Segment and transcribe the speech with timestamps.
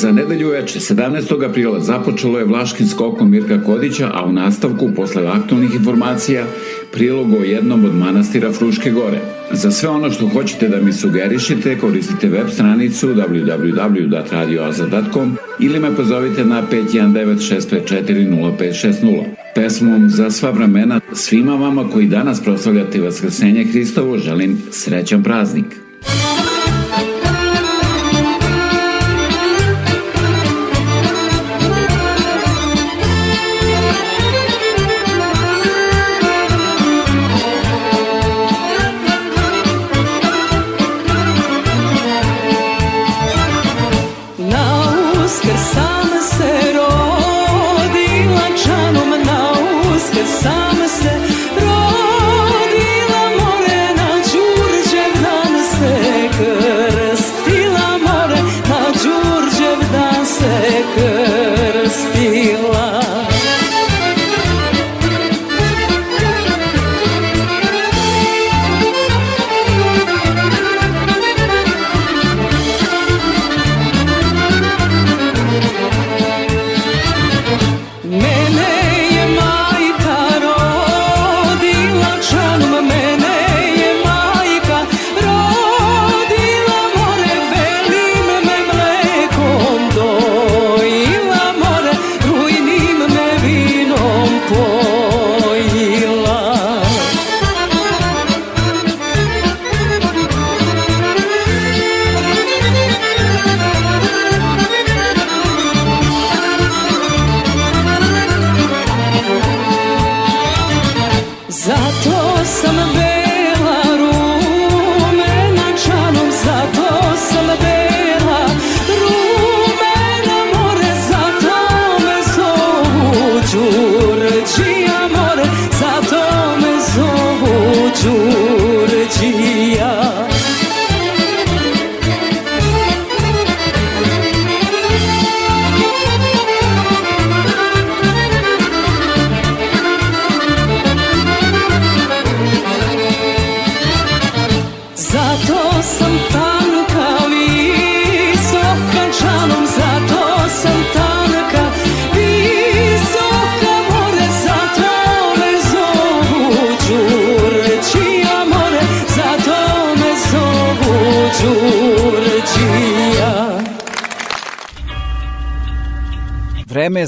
[0.00, 1.48] Za nedelju veče 17.
[1.48, 6.44] aprila započelo je Vlaškim skokom Mirka Kodića, a u nastavku, posle aktualnih informacija,
[6.92, 9.20] prilog o jednom od manastira Fruške gore.
[9.52, 16.44] Za sve ono što hoćete da mi sugerišete, koristite web stranicu www.radioaza.com ili me pozovite
[16.44, 19.24] na 519
[19.54, 25.76] Pesmom za sva vremena svima vama koji danas proslavljate Vaskrsenje Hristovo želim srećan praznik.
[26.02, 26.39] Rodila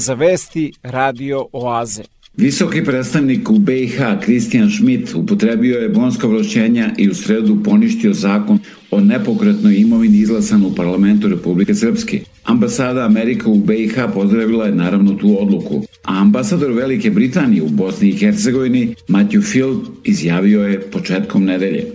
[0.03, 2.03] za vesti Radio Oaze.
[2.37, 8.59] Visoki predstavnik u BiH Kristijan Schmidt upotrebio je bonska vlošćenja i u sredu poništio zakon
[8.91, 12.19] o nepokretnoj imovini izglasan u parlamentu Republike Srpske.
[12.43, 18.09] Ambasada Amerika u BiH pozdravila je naravno tu odluku, a ambasador Velike Britanije u Bosni
[18.09, 21.85] i Hercegovini Matthew Field izjavio je početkom nedelje.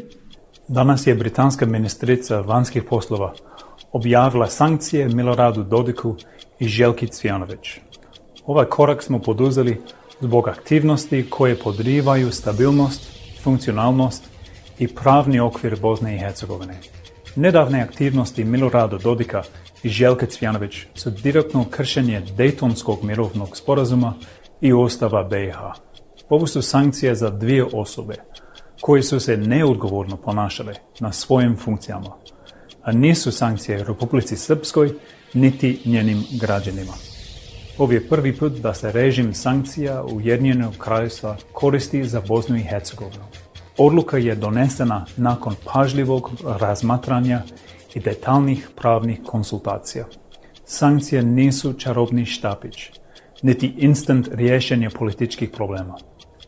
[0.68, 3.34] Danas je britanska ministrica vanjskih poslova
[3.92, 6.16] objavila sankcije Miloradu Dodiku
[6.60, 7.80] i Želki Cvjanović.
[8.48, 9.80] Ovaj korak smo poduzeli
[10.20, 13.02] zbog aktivnosti koje podrivaju stabilnost,
[13.42, 14.24] funkcionalnost
[14.78, 16.80] i pravni okvir Bosne i Hercegovine.
[17.36, 19.42] Nedavne aktivnosti Milorada Dodika
[19.82, 24.14] i Željka Cvjanović su direktno kršenje Dejtonskog mirovnog sporazuma
[24.60, 25.58] i Ustava BiH.
[26.28, 28.14] Ovo su sankcije za dvije osobe
[28.80, 32.10] koje su se neodgovorno ponašale na svojim funkcijama,
[32.82, 34.92] a nisu sankcije Republici Srpskoj
[35.34, 37.07] niti njenim građanima.
[37.78, 43.24] Ovo je prvi put da se režim sankcija Ujedinjenog kraljevstva koristi za Bosnu i Hercegovinu.
[43.76, 47.42] Odluka je donesena nakon pažljivog razmatranja
[47.94, 50.04] i detaljnih pravnih konsultacija.
[50.64, 52.90] Sankcije nisu čarobni štapić,
[53.42, 55.98] niti instant rješenje političkih problema.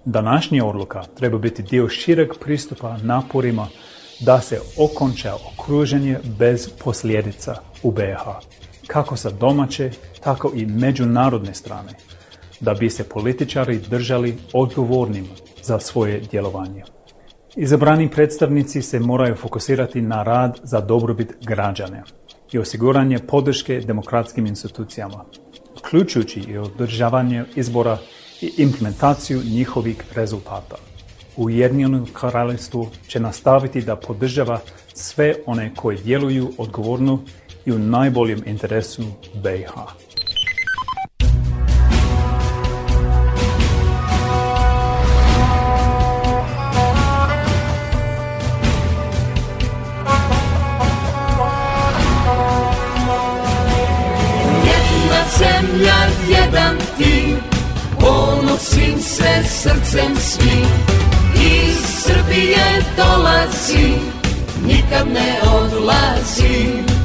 [0.05, 3.67] Današnja odluka treba biti dio šireg pristupa naporima
[4.21, 8.60] da se okonča okruženje bez posljedica u BiH
[8.93, 9.91] kako sa domaće,
[10.21, 11.93] tako i međunarodne strane,
[12.61, 15.27] da bi se političari držali odgovornim
[15.63, 16.83] za svoje djelovanje.
[17.57, 22.03] Izabrani predstavnici se moraju fokusirati na rad za dobrobit građane
[22.53, 25.25] i osiguranje podrške demokratskim institucijama,
[25.79, 27.99] uključujući i održavanje izbora
[28.41, 30.77] i implementaciju njihovih rezultata.
[31.37, 34.61] Ujedinjeno kraljevstvo će nastaviti da podržava
[34.95, 37.19] sve one koji djeluju odgovorno
[37.67, 39.03] i u najboljem interesu
[39.35, 39.71] BiH.
[55.39, 55.97] Zemlja,
[56.29, 57.37] jedan tim,
[58.01, 60.69] ponosim se srcem svim.
[61.35, 63.95] Iz Srbije dolazi,
[64.67, 67.00] nikad ne odlazim.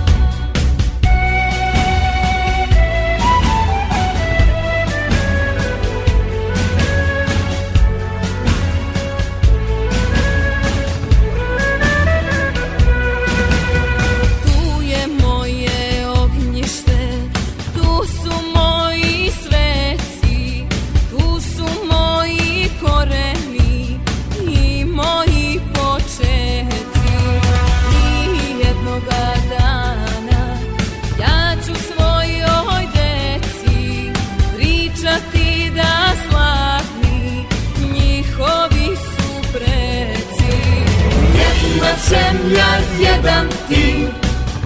[42.10, 42.70] Zemlja
[43.00, 44.08] jedan ti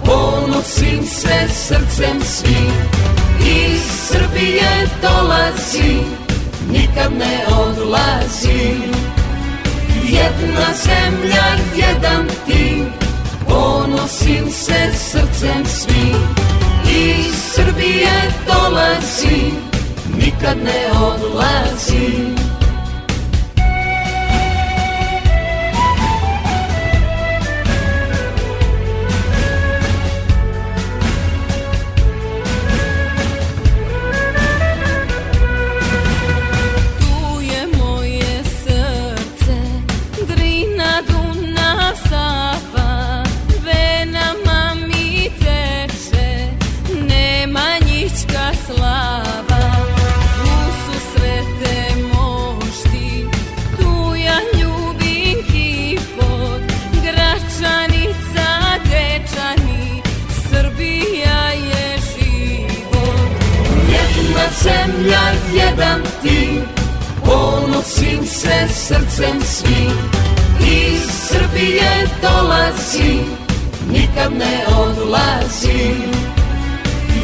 [0.06, 2.74] Ponosim se srcem svim.
[3.40, 5.98] Iz Srbije dolazi
[6.72, 8.76] Nikad ne odlazi.
[10.04, 12.84] Jedna zemlja, jedan ti
[13.48, 16.18] Ponosim se srcem svim.
[16.86, 19.52] Iz Srbije dolazi
[20.18, 22.49] Nikad ne odlazi
[65.00, 66.62] zemlja jedan ti.
[67.26, 69.92] Ponosim se srcem svim.
[70.60, 73.20] Iz Srbije dolazi
[73.92, 75.92] Nikad ne odlazi.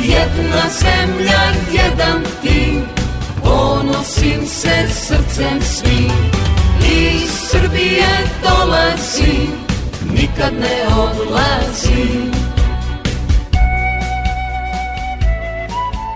[0.03, 1.41] Jedna zemlja,
[1.71, 2.79] jedan ti.
[3.43, 6.11] Ponosim se srcem svim.
[6.79, 8.07] Iz Srbije
[8.43, 9.47] dolazi
[10.11, 12.45] Nikad ne odlazi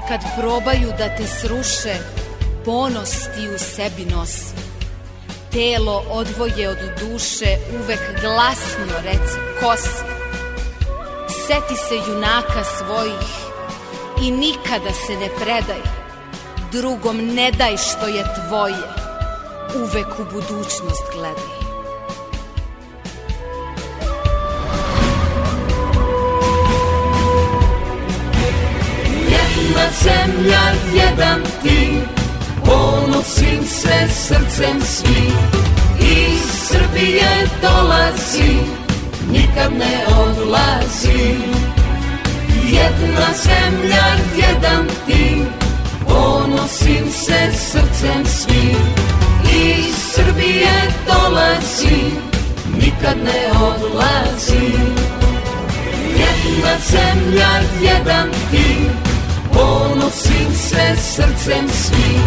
[0.09, 1.95] Kad probaju da te sruše,
[2.65, 4.53] ponos ti u sebi nosi.
[5.51, 10.03] Telo odvoje od duše, uvek glasno reci ko si.
[11.27, 13.29] Seti se junaka svojih
[14.23, 15.99] i nikada se ne predaj.
[16.71, 18.83] drugom ne daj što je tvoje,
[19.75, 21.58] uvek u budućnost gledaj.
[29.79, 30.61] Jedna zemlja,
[30.93, 32.01] jedan ti,
[32.65, 35.31] ponosim se srcem svi.
[35.99, 38.59] Iz Srbije dolazi,
[39.31, 41.35] nikad ne odlazi.
[42.71, 44.05] Jedna zemlja,
[44.37, 45.43] jedan ti,
[46.07, 48.75] ponosim se srcem svi.
[49.53, 52.01] Iz Srbije dolazi,
[52.75, 54.73] nikad ne odlazi.
[56.17, 57.49] Jedna zemlja,
[57.81, 58.89] jedan ti,
[59.59, 62.19] ponosim se srcem svi.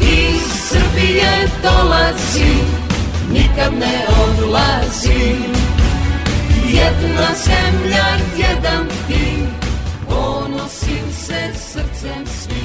[0.00, 2.54] Iz Srbije dolazi,
[3.32, 5.34] nikad ne odlazi.
[6.66, 9.46] Jedna zemlja, jedan ti,
[10.08, 12.61] ponosim se srcem svi.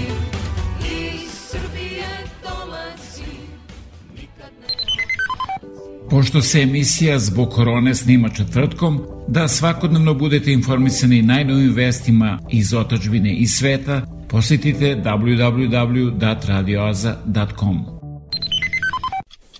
[6.09, 13.33] Pošto se emisija zbog korone snima četvrtkom, da svakodnevno budete informisani najnovim vestima iz otačbine
[13.33, 17.85] i sveta, posetite www.radioaza.com.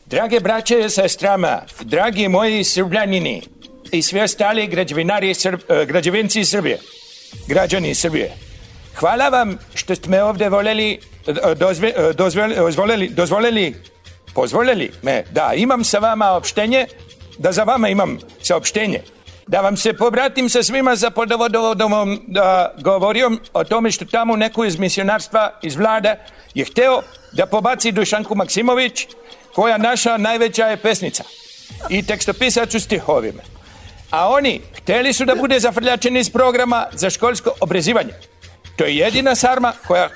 [0.06, 3.42] Drage braće i sestrama, dragi moji srbljanini
[3.92, 6.80] i svi ostali građevinari, Srb, eh, građevinci Srbije,
[7.48, 8.32] građani Srbije,
[8.96, 12.14] hvala vam što ste me ovde voljeli, eh, dozve, eh,
[13.16, 13.74] dozvoli,
[14.38, 16.86] pozvolili me da imam sa vama opštenje,
[17.38, 19.02] da za vama imam saopštenje,
[19.48, 24.66] da vam se pobratim sa svima za podovodom da govorim o tome što tamo neko
[24.66, 26.16] iz misionarstva, iz vlada
[26.54, 27.02] je hteo
[27.34, 29.08] da pobaci Dušanku Maksimović,
[29.56, 31.24] koja naša najveća je pesnica
[31.90, 33.42] i tekstopisac u stihovima.
[34.12, 38.14] A oni hteli su da bude zafrljačeni iz programa za školsko obrezivanje.
[38.76, 40.10] To je jedina sarma koja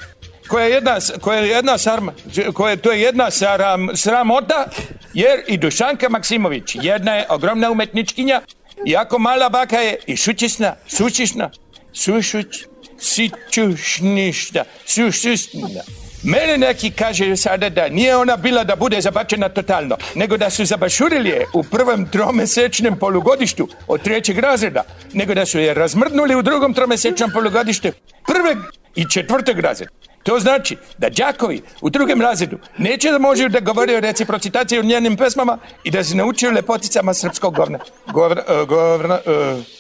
[0.52, 2.14] koja je jedna, koja je jedna sarma,
[2.54, 4.66] koja, to je jedna saram, sramota,
[5.14, 8.42] jer i Dušanka Maksimović, jedna je ogromna umetničkinja,
[8.88, 11.50] iako mala baka je i šućisna, sučišna,
[11.94, 12.66] sušuć,
[13.00, 15.82] sičušništa, sušušna.
[16.24, 20.66] Mene neki kaže sada da nije ona bila da bude zabačena totalno, nego da su
[20.66, 26.42] zabašurili je u prvom tromesečnem polugodištu od trećeg razreda, nego da su je razmrdnuli u
[26.42, 27.88] drugom tromesečnom polugodištu
[28.28, 28.58] prvog
[28.96, 30.11] i četvrtog razreda.
[30.24, 34.84] To znači da đakovi u drugom razredu neće da može da govore o reciprocitaciji u
[34.84, 37.80] njenim pesmama i da se naučio lepoticama srpskog govna,
[38.14, 39.12] govr, uh, govr, uh,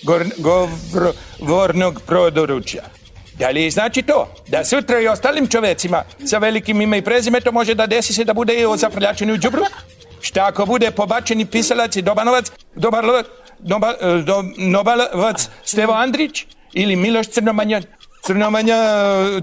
[0.03, 2.83] govr, govr, govornog prodoručja.
[3.39, 7.51] Da li znači to da sutra i ostalim čovecima sa velikim ime i prezime to
[7.51, 9.63] može da desi se da bude i zafrljačeni u džubru?
[10.21, 13.25] Šta ako bude pobačeni pisalac i dobanovac, dobalovac,
[13.59, 13.93] doba,
[14.25, 17.27] do, nobalovac Stevo Andrić ili Miloš
[18.25, 18.77] Crnomanja,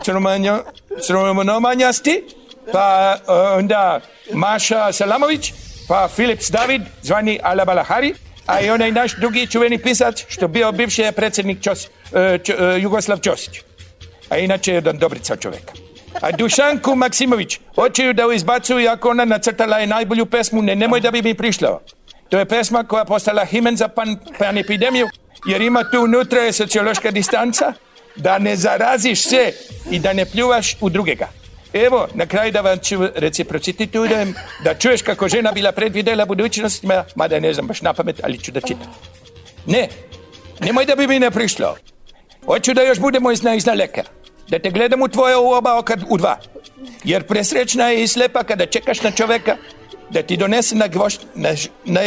[0.05, 0.59] Crnomanja,
[1.07, 2.25] Crnomanja, Crnomanjasti,
[2.73, 3.17] pa
[3.57, 4.01] onda
[4.33, 5.53] Maša Salamović,
[5.89, 8.15] pa Filips David, zvani Alabalahari,
[8.47, 11.89] a i onaj naš drugi čuveni pisac, što bio bivši predsjednik Ćos,
[12.45, 13.61] Č, Jugoslav Ćosić
[14.29, 15.73] a inače je jedan dobrica čoveka.
[16.21, 21.01] A Dušanku Maksimović hoće da ju izbacuju ako ona nacrtala je najbolju pesmu Ne nemoj
[21.01, 21.81] da bi mi prišla.
[22.29, 25.09] To je pesma koja postala himen za pan, pan epidemiju
[25.47, 27.73] jer ima tu unutra je sociološka distanca
[28.19, 29.53] da ne zaraziš se
[29.91, 31.29] i da ne pljuvaš u drugega.
[31.73, 34.35] Evo, na kraju da vam ću reciprocititujem,
[34.65, 36.85] da čuješ kako žena bila predvidela budućnost,
[37.15, 38.95] mada ne znam baš na pamet, ali ću da čitam.
[39.67, 39.89] Ne,
[40.61, 41.77] nemoj da bi mi ne prišlo.
[42.47, 44.03] Hoću da još budemo iz izdaleka.
[44.49, 46.41] Da te gledam u tvoje u oba oka u dva.
[47.05, 49.57] Jer presrećna je i slepa kada čekaš na čoveka
[50.11, 51.51] da ti donese na gvošt, na,
[51.85, 52.01] na,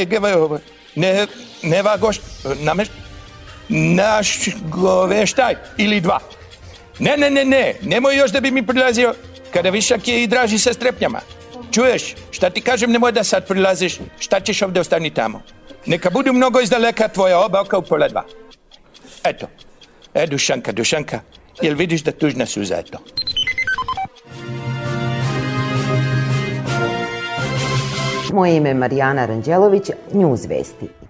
[0.95, 1.27] ne,
[1.63, 1.97] neva
[2.59, 2.87] na meš,
[3.71, 6.19] naš goveštaj ili dva.
[6.99, 9.13] Ne, ne, ne, ne, nemoj još da bi mi prilazio
[9.53, 11.19] kada višak je i draži sa strepnjama.
[11.71, 15.41] Čuješ, šta ti kažem, nemoj da sad prilaziš, šta ćeš ovde ostani tamo.
[15.85, 18.23] Neka budu mnogo izdaleka tvoja oba oka u pola dva.
[19.23, 19.47] Eto,
[20.13, 21.19] E, Dušanka, Dušanka,
[21.61, 22.97] jel vidiš da tužna suza je to?
[28.33, 31.00] Moje ime je Marijana Ranđelović, News Vesti.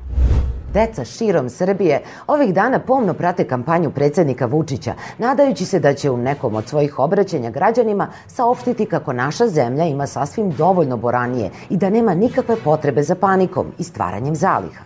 [0.73, 6.17] Deca širom Srbije ovih dana pomno prate kampanju predsednika Vučića, nadajući se da će u
[6.17, 11.89] nekom od svojih obraćanja građanima saopštiti kako naša zemlja ima sasvim dovoljno boranije i da
[11.89, 14.83] nema nikakve potrebe za panikom i stvaranjem zaliha.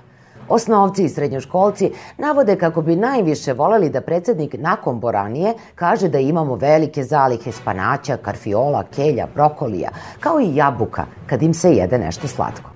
[0.50, 6.56] Osnovci i srednjoškolci navode kako bi najviše voleli da predsednik nakon Boranije kaže da imamo
[6.56, 9.90] velike zalihe spanaća, karfiola, kelja, brokolija,
[10.20, 12.75] kao i jabuka kad im se jede nešto slatko.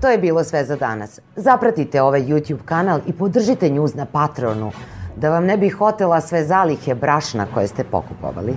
[0.00, 1.20] To je bilo sve za danas.
[1.36, 4.70] Zapratite ovaj YouTube kanal i podržite njuz na Patreonu
[5.16, 8.54] da vam ne bi hotela sve zalihe brašna koje ste pokupovali.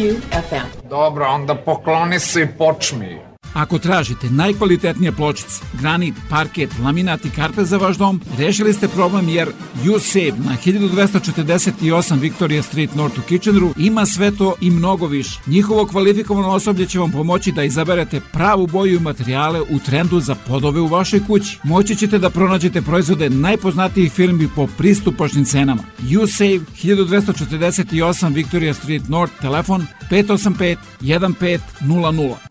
[0.00, 0.88] CJIQ FM.
[0.88, 3.18] Dobro, onda pokloni se i počmi.
[3.54, 9.28] Ako tražite najkvalitetnije pločice, granit, parket, laminat i karpe za vaš dom, rešili ste problem
[9.28, 9.48] jer
[9.88, 15.40] USAVE na 1248 Victoria Street North u Kitcheneru ima sve to i mnogo više.
[15.46, 20.34] Njihovo kvalifikovano osoblje će vam pomoći da izaberete pravu boju i materijale u trendu za
[20.34, 21.58] podove u vašoj kući.
[21.62, 25.82] Moći ćete da pronađete proizvode najpoznatijih firmi po pristupačnim cenama.
[26.22, 32.49] USAVE 1248 Victoria Street North, telefon 585 1500.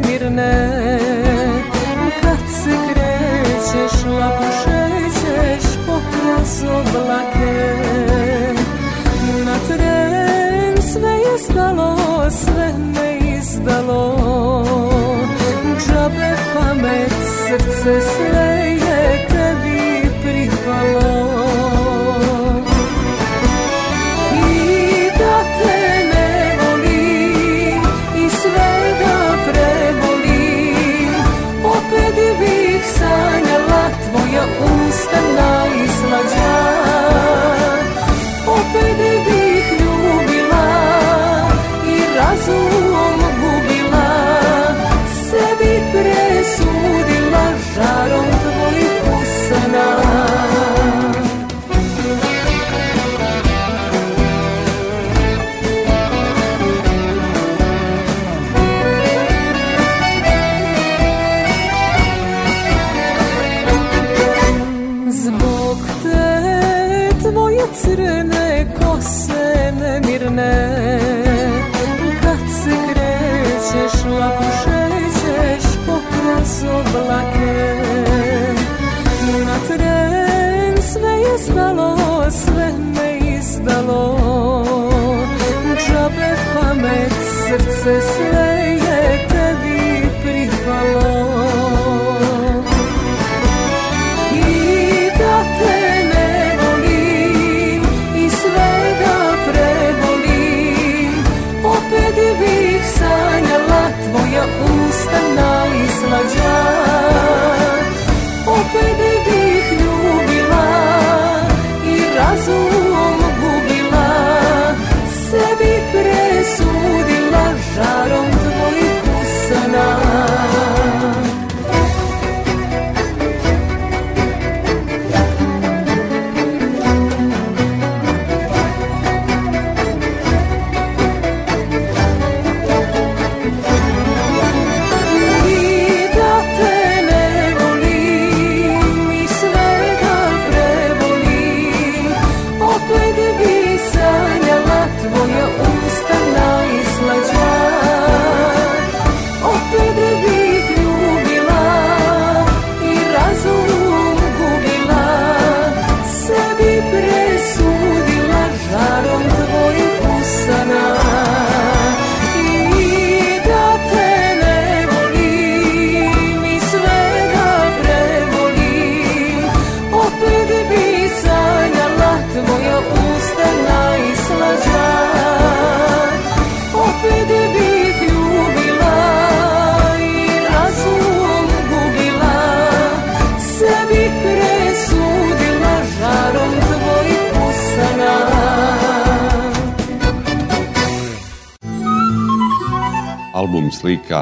[0.00, 0.98] nemirne
[2.22, 7.74] Kad se krećeš lapušećeš pokroz oblake.
[9.44, 11.96] Na tren sve je stalo,
[12.30, 14.18] sve me izdalo.
[15.86, 17.12] Džabe pamet,
[17.48, 18.47] srce sve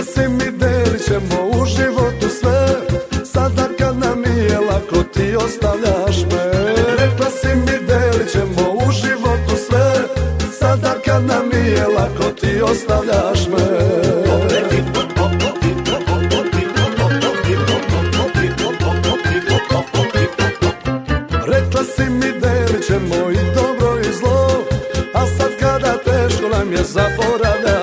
[0.00, 2.66] Rekla si mi delit ćemo u životu sve
[3.24, 6.74] Sada kad nam nije lako ti ostavljaš me.
[6.98, 9.92] Rekla si mi delit ćemo u životu sve
[10.58, 13.66] Sada kad nam nije lako ti ostavljaš me.
[21.46, 24.64] Rekla si mi delit ćemo i dobro i zlo
[25.14, 27.79] A sad kada teško nam je zaboravljaš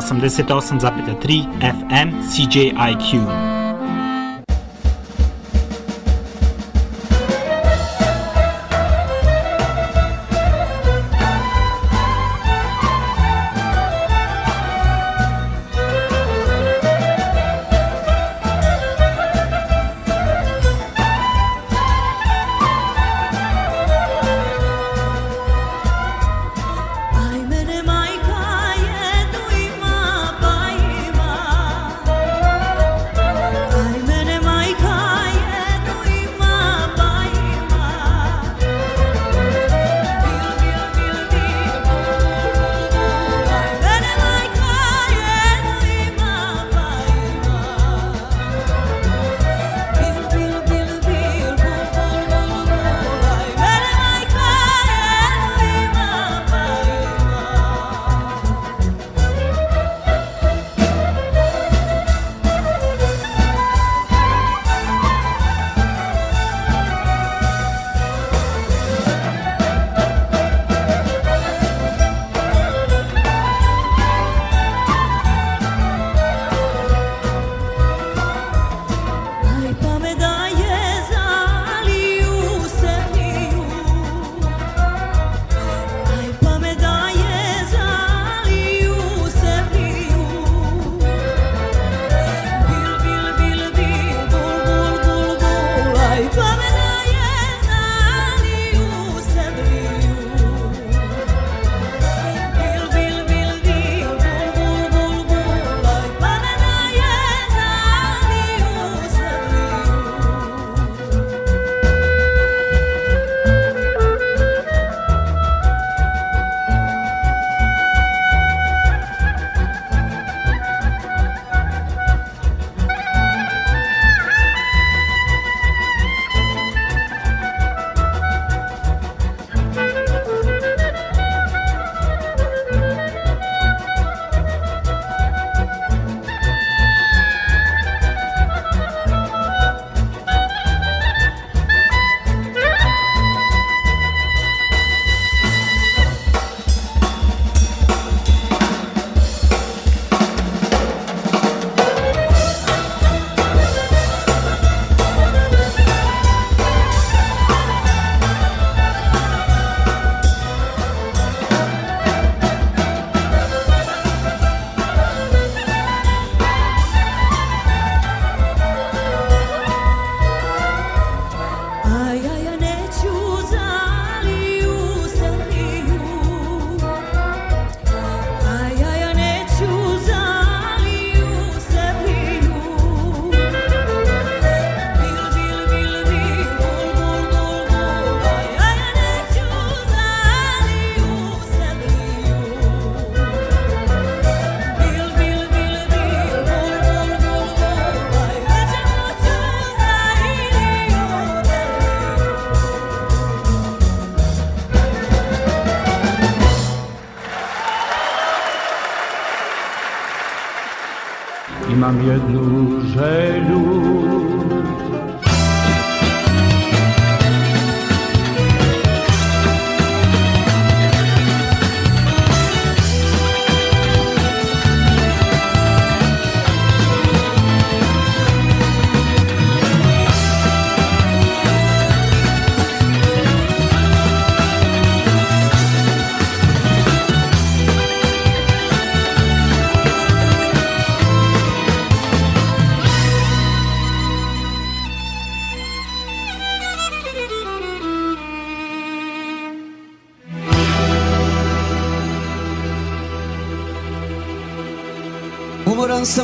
[0.00, 3.49] nedeljom na 88,3 FM CJIQ.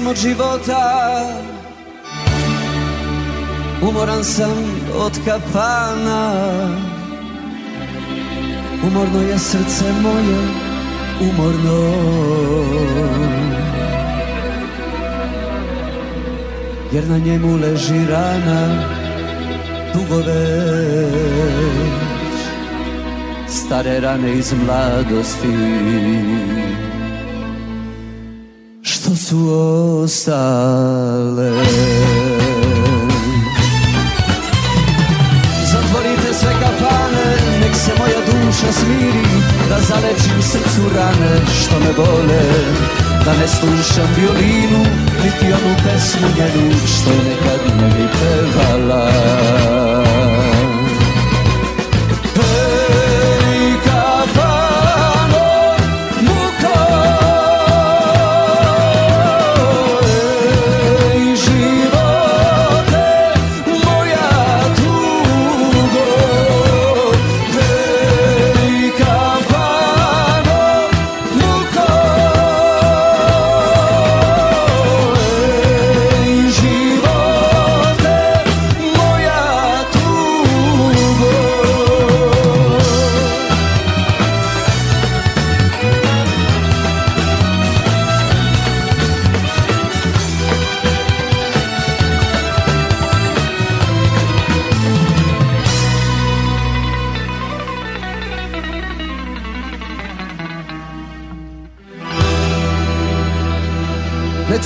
[0.06, 0.82] Sam od života.
[3.82, 6.32] Umoran sam od kapana.
[8.86, 10.38] Umorno je srce moje
[11.20, 11.92] Umorno.
[16.92, 18.88] Jer na njemu leži rana
[19.94, 21.16] Dugo već.
[23.48, 25.56] Stare rane iz mladosti
[29.26, 29.50] su
[30.04, 31.50] ostale.
[35.72, 37.28] Zatvorite sve kafane,
[37.60, 39.24] nek se moja duša smiri
[39.68, 42.42] Da zalečim srcu rane što me bole.
[43.24, 44.84] Da ne slušam violinu
[45.24, 49.85] Niti onu pesmu njenu Što je nekad meni pevala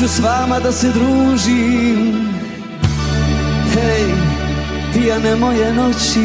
[0.01, 2.29] Neću s vama da se družim.
[3.75, 4.05] Hej,
[4.95, 6.21] pijane moje noći.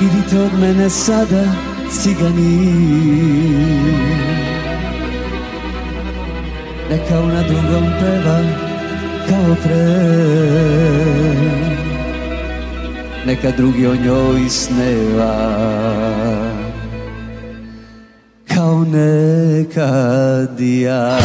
[0.00, 1.44] Idite od mene sada,
[1.90, 2.74] cigani.
[6.90, 8.40] Neka ona drugom peva
[9.28, 9.86] kao pre.
[13.26, 16.49] Neka drugi o njoj sneva
[18.90, 21.18] kao nekad ja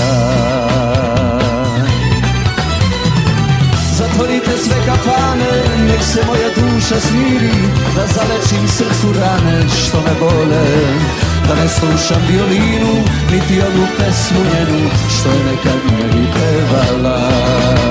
[3.97, 5.51] Zatvorite sve kafane,
[5.87, 7.51] nek se moja duša smiri
[7.95, 10.65] Da zalečim srcu rane što me bole.
[11.47, 12.93] Da ne slušam violinu,
[13.31, 14.89] niti onu pesmu njenu
[15.19, 17.84] Što je nekad meni pevala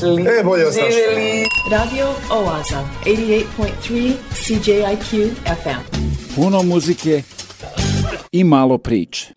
[0.00, 0.22] došli.
[0.40, 0.64] E, bolje.
[0.72, 1.44] Živjeli.
[1.70, 6.06] Radio Oaza, 88.3 CJIQ FM.
[6.34, 7.22] Puno muzike
[8.32, 9.29] i malo priče.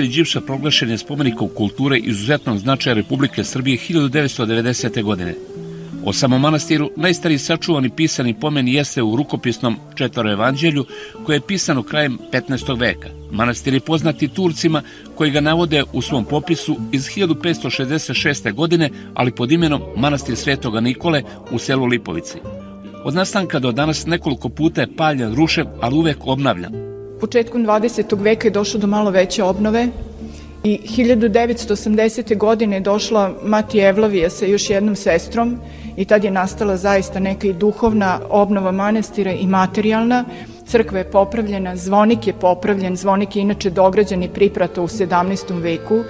[0.00, 5.02] Manastir Đivša proglašen je spomenikom kulture izuzetnog značaja Republike Srbije 1990.
[5.02, 5.34] godine.
[6.04, 10.84] O samom manastiru najstariji sačuvani pisani pomen jeste u rukopisnom četvoro evanđelju
[11.24, 12.80] koje je pisano krajem 15.
[12.80, 13.08] veka.
[13.30, 14.82] Manastir je poznati Turcima
[15.14, 18.52] koji ga navode u svom popisu iz 1566.
[18.52, 22.38] godine, ali pod imenom Manastir Svetoga Nikole u selu Lipovici.
[23.04, 26.89] Od nastanka do danas nekoliko puta je paljen, rušen, ali uvek obnavljan.
[27.20, 28.22] Početkom 20.
[28.22, 29.88] veka je došlo do malo veće obnove
[30.64, 32.36] i 1980.
[32.36, 35.58] godine je došla Mati Evlavija sa još jednom sestrom
[35.96, 40.24] i tad je nastala zaista neka i duhovna obnova manastira i materijalna.
[40.66, 45.62] Crkva je popravljena, zvonik je popravljen, zvonik je inače dograđen i priprato u 17.
[45.62, 46.02] veku.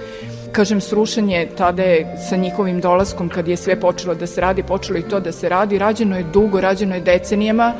[0.51, 4.99] Kažem, srušanje tada je sa njihovim dolaskom, kad je sve počelo da se radi, počelo
[4.99, 5.77] i to da se radi.
[5.77, 7.73] Rađeno je dugo, rađeno je decenijama,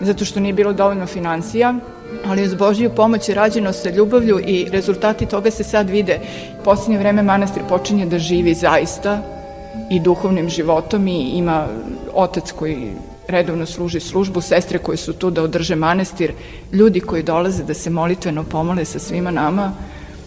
[0.00, 1.74] zato što nije bilo dovoljno financija,
[2.26, 6.20] ali uz Božiju pomoć je rađeno sa ljubavlju i rezultati toga se sad vide.
[6.60, 9.22] U posljednje vreme manastir počinje da živi zaista
[9.90, 11.66] i duhovnim životom i ima
[12.14, 12.92] otac koji
[13.28, 16.32] redovno služi službu, sestre koje su tu da održe manastir,
[16.72, 19.72] ljudi koji dolaze da se molitveno pomole sa svima nama,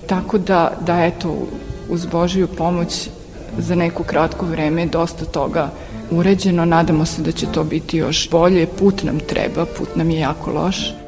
[0.07, 1.47] tako da, da eto,
[1.89, 3.09] uz Božiju pomoć
[3.57, 5.69] za neko kratko vreme dosta toga
[6.11, 10.19] uređeno, nadamo se da će to biti još bolje, put nam treba, put nam je
[10.19, 11.00] jako loš.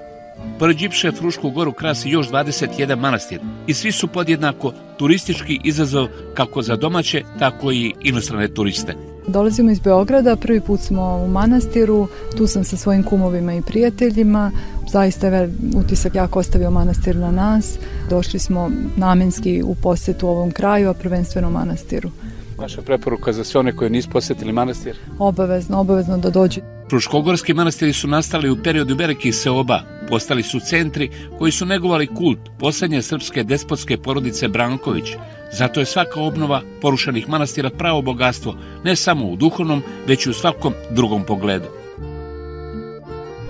[0.64, 6.61] Pored Đipše Frušku goru krasi još 21 manastir i svi su podjednako turistički izazov kako
[6.61, 8.95] za domaće, tako i inostrane turiste.
[9.28, 12.07] Dolazimo iz Beograda, prvi put smo u manastiru,
[12.38, 14.51] tu sam sa svojim kumovima i prijateljima.
[14.91, 17.78] Zaista je utisak jako ostavio manastir na nas.
[18.09, 22.09] Došli smo namenski u posetu ovom kraju, a prvenstveno manastiru.
[22.57, 24.97] Vaša preporuka za sve one koji nisu posetili manastir?
[25.20, 26.61] Obavezno, obavezno da dođu.
[26.89, 32.39] Fruškogorski manastiri su nastali u periodu velikih seoba, postali su centri koji su negovali kult
[32.59, 35.05] poslednje srpske despotske porodice Branković.
[35.51, 40.34] Zato je svaka obnova porušenih manastira pravo bogatstvo, ne samo u duhovnom, već i u
[40.34, 41.67] svakom drugom pogledu.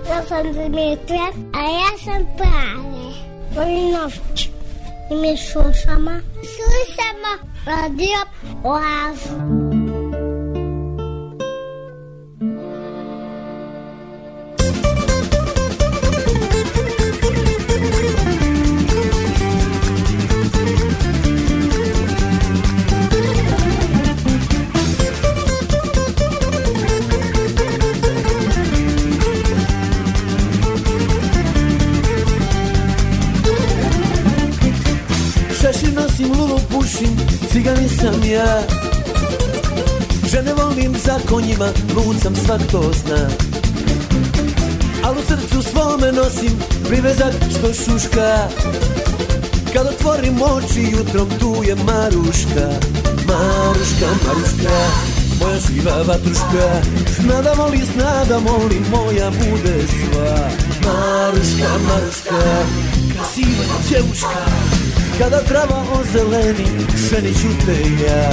[0.08, 3.04] Ja sam Dimitra, a ja sam Prave.
[3.92, 4.48] Noć.
[5.10, 6.10] I mi slušamo.
[6.34, 8.18] Slušamo radio
[8.64, 9.83] Oazu.
[36.14, 37.16] Nosim, lulu pušim,
[37.52, 38.62] ciganin sam ja.
[40.30, 43.28] Žene volim za konjima, lud sam svak to zna.
[45.04, 46.58] Al u srcu svome nosim
[46.88, 48.48] privezak što šuška.
[49.72, 52.68] Kad otvorim oči jutrom tu je Maruška.
[53.26, 54.78] Maruška, Maruška,
[55.40, 56.82] moja živa vatruška.
[57.20, 60.48] Zna da voli, zna da moli, moja bude sva.
[60.84, 62.64] Maruška, Maruška,
[63.14, 64.44] krasiva djevuška
[65.18, 66.66] Kada trava ozeleni,
[67.10, 68.30] ženit ću te ja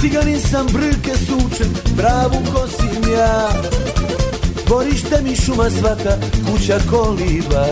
[0.00, 3.48] Ciganin sam brke sučem, travu kosim ja
[4.66, 6.16] Dvorište mi šuma svaka,
[6.50, 7.66] kuća koliba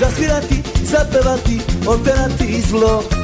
[0.00, 3.17] Zasvirati, zapevati, operati zlo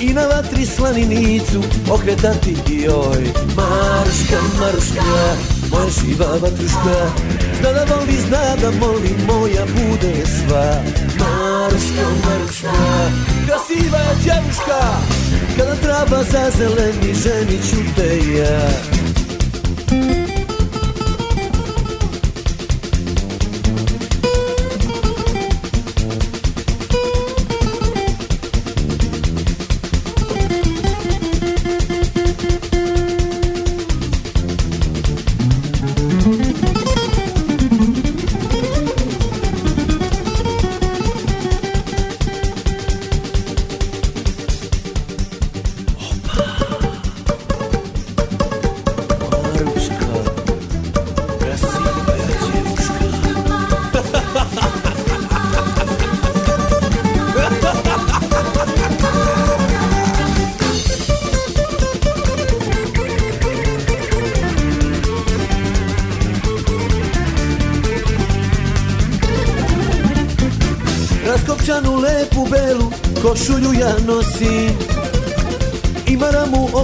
[0.00, 3.24] I na vatri slaninicu okretati joj.
[3.56, 5.02] Maruška, Maruška,
[5.70, 7.10] moja živa vatruška
[7.60, 10.82] Zna da voli, zna da moli, moja bude sva.
[11.18, 12.72] Maruška, Maruška,
[13.46, 14.80] krasiva je djevuška
[15.56, 18.70] Kada trava zazeleni, ženit ću te ja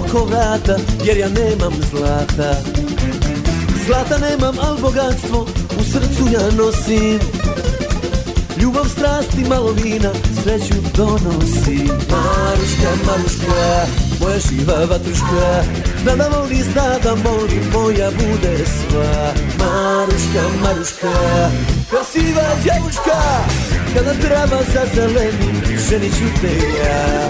[0.07, 2.55] oko vrata jer ja nemam zlata.
[3.85, 5.47] Zlata nemam, al bogatstvo
[5.79, 7.19] u srcu ja nosim.
[8.61, 10.11] Ljubav, strast i malo vina
[10.43, 11.79] sreću donosi
[12.11, 13.85] Maruška, Maruška,
[14.21, 15.63] moja živa vatruška
[16.03, 19.33] Zna da voli, zna da moli, moja bude sva.
[19.59, 21.13] Maruška, Maruška,
[21.89, 23.21] krasiva djevuška
[23.93, 27.29] Kada trava zazeleni, ženit ću te ja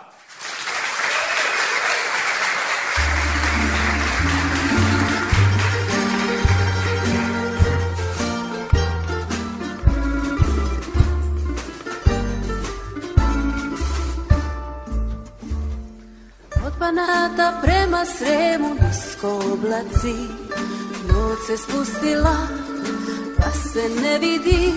[16.81, 20.15] Banata prema Sremu nisko oblaci
[21.07, 22.35] Noć se spustila
[23.37, 24.73] pa se ne vidi.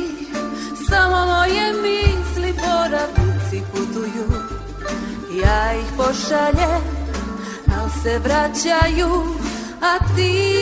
[0.88, 4.26] Samo moje misli boravnici putuju.
[5.42, 6.82] Ja ih pošaljem,
[7.78, 9.24] al se vraćaju
[9.82, 10.60] A ti,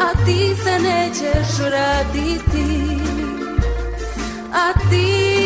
[0.00, 2.98] a ti se nećeš vratiti.
[4.52, 5.43] A ti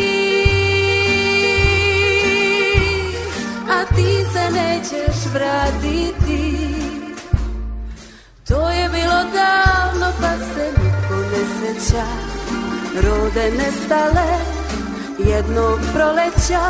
[3.99, 6.69] ti se nećeš vratiti.
[8.47, 12.05] To je bilo davno pa se niko ne seća.
[13.03, 14.29] Rode nestale
[15.19, 16.63] jednog proleća.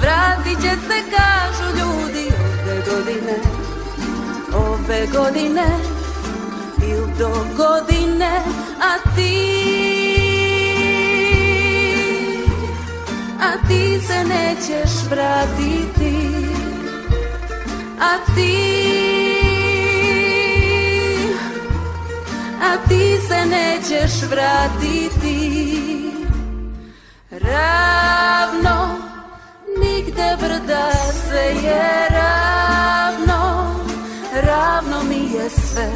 [0.00, 2.28] Vratit će se, kažu ljudi,
[2.64, 3.36] ove godine,
[4.54, 5.66] ove godine,
[6.82, 8.42] il do godine,
[8.80, 9.62] a ti,
[13.40, 16.41] a ti se nećeš vratiti,
[18.02, 18.58] a ti,
[22.60, 25.38] a ti se nećeš vratiti.
[27.30, 28.96] Ravno,
[29.82, 30.90] nigde brda
[31.26, 33.74] sve je ravno,
[34.46, 35.90] ravno mi je sve,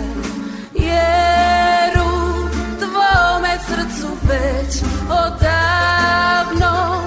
[0.74, 2.48] jer u
[2.78, 7.02] tvome srcu već odavno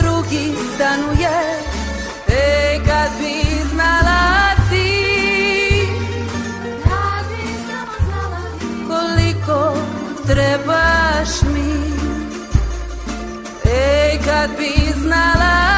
[0.00, 1.58] drugi stanuje.
[2.28, 3.47] E, kad bi
[14.28, 15.77] kad bi znala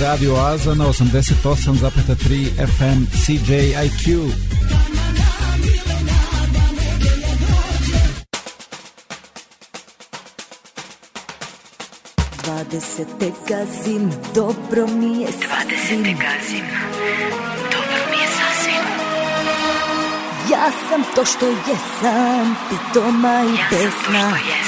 [0.00, 4.32] Radio Aza na 88,3 FM CJIQ.
[12.42, 16.02] Dvadesete gazim, dobro mi je sasvim.
[16.02, 16.64] gazim,
[17.72, 18.84] dobro mi je sasvim.
[20.50, 24.38] Ja sam to što jesam, pitoma i besna.
[24.48, 24.59] jesam,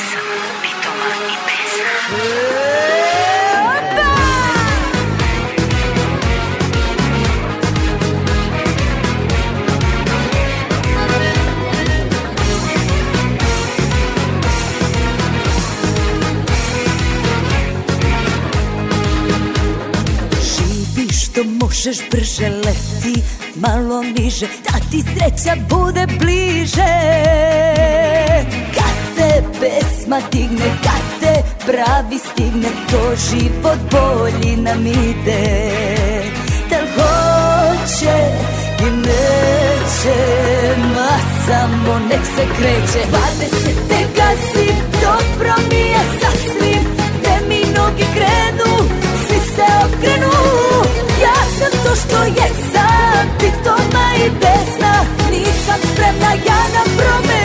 [21.86, 23.22] možeš brže leti,
[23.54, 26.94] malo niže, da ti sreća bude bliže.
[28.74, 35.72] Kad te pesma digne, kad te pravi stigne, to život bolji nam ide.
[36.70, 38.16] Da li hoće
[38.80, 40.18] i neće,
[40.94, 43.08] ma samo nek se kreće.
[43.08, 46.84] Dvadesete gazim, dobro mi je sasvim,
[47.18, 48.88] gde mi noge krenu,
[49.26, 50.61] svi se okrenu
[51.92, 54.94] to što jesam, pitoma i besna
[55.30, 57.41] Nisam spremna ja na promenu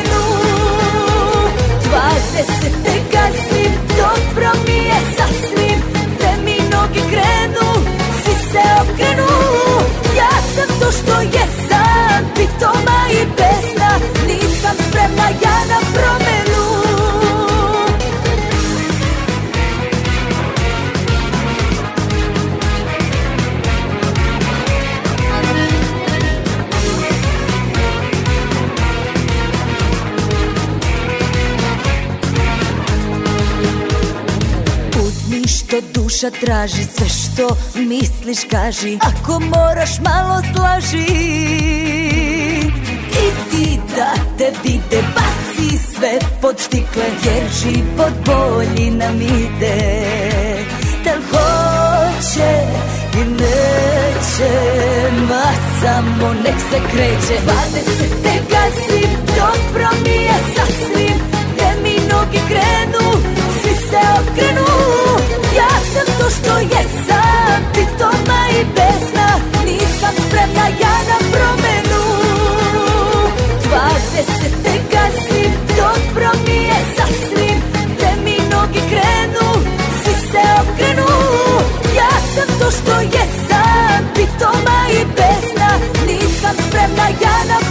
[36.17, 38.97] duša traži Sve što misliš kaži.
[39.01, 41.11] Ako moraš malo slaži.
[43.11, 50.05] I ti da te vide Baci sve pod štikle Jer život bolji nam ide.
[51.03, 52.51] Tel hoće
[53.13, 54.51] i neće
[55.29, 55.51] Ma
[55.81, 57.41] samo nek se kreće.
[57.43, 61.17] Dvadesete gazim Dobro mi je sasvim.
[61.53, 63.11] Gde mi noge krenu
[63.61, 64.76] Svi se okrenu
[66.29, 69.27] što jesam Pitoma i besna
[69.65, 72.03] Nisam spremna ja na promenu.
[73.63, 79.47] Dvadesete gazim Dobro mi je sasvim Gde mi noge krenu
[80.03, 81.11] Svi se okrenu.
[81.95, 85.69] Ja sam to što jesam Pitoma i besna
[86.07, 87.66] Nisam spremna ja na promenu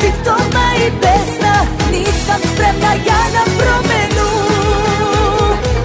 [0.00, 1.54] pitoma i besna
[1.92, 4.28] Nisam spremna ja na promenu.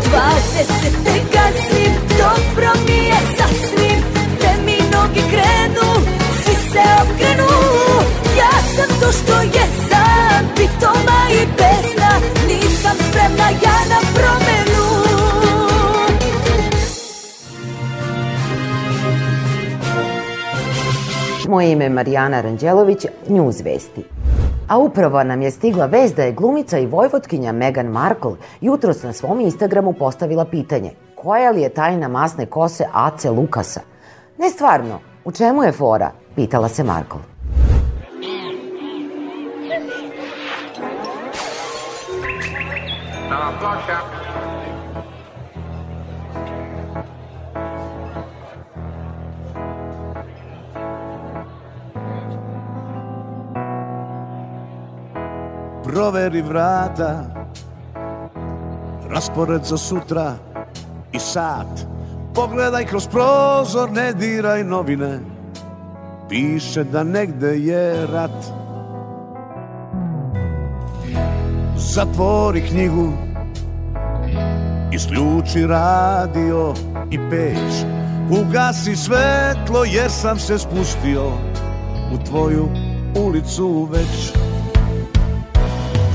[0.06, 4.00] Dvadesete gazim, dobro mi je sasvim
[4.38, 5.90] Gde mi noge krenu,
[6.44, 7.52] svi se okrenu.
[8.38, 12.12] Ja sam to što jesam, pitoma i besna
[12.48, 14.65] Nisam spremna ja na promenu
[21.50, 24.04] Moje ime je Marijana Ranđelović, News Vesti.
[24.68, 29.14] A upravo nam je stigla vest da je glumica i vojvotkinja Meghan Markle jutros na
[29.14, 33.82] svom Instagramu postavila pitanje koja li je tajna masne kose Ace Lukasa?
[34.38, 36.12] Ne stvarno, u čemu je fora?
[36.36, 37.20] Pitala se Markle.
[55.96, 57.24] Proveri vrata.
[59.10, 60.34] Raspored za sutra
[61.12, 61.88] i sat.
[62.34, 65.20] Pogledaj kroz prozor, ne diraj novine.
[66.30, 68.44] Piše da negde je rat.
[71.78, 73.14] Zatvori knjigu
[74.92, 76.74] Isključi radio
[77.12, 77.86] i peć.
[78.42, 81.28] Ugasi svetlo jer sam se spustio
[82.14, 82.70] U tvoju
[83.16, 84.45] ulicu već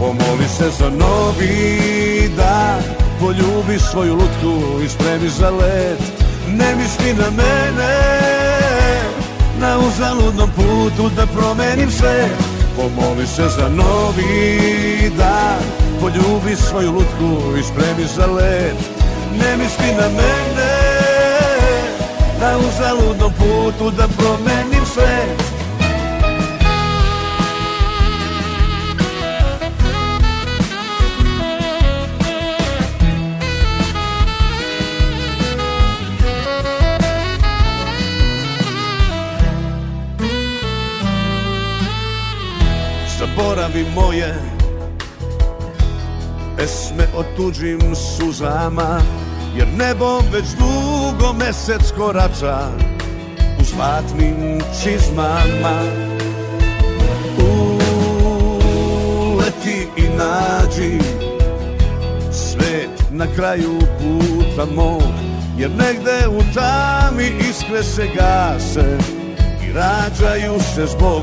[0.00, 2.82] Pomoli se za novi dan
[3.20, 6.00] Poljubi svoju lutku i spremi za let
[6.48, 7.96] Ne misli na mene
[9.58, 12.28] Na uzaludnom putu da promenim sve.
[12.76, 15.60] Pomoli se za novi dan
[16.00, 18.76] Poljubi svoju lutku i spremi za let
[19.40, 20.72] Ne misli na mene
[22.40, 25.39] Na uzaludnom putu da promenim sve
[43.36, 44.34] Zaboravi moje
[46.56, 49.00] pesme o tuđim suzama
[49.56, 52.68] Jer nebo već dugo mesec korača
[53.60, 55.80] U zlatnim čizmama.
[59.32, 60.98] Uleti i nađi
[62.32, 65.12] Svet na kraju puta mog
[65.58, 68.98] Jer negde u tami iskre se gase
[69.68, 71.22] I rađaju se zbog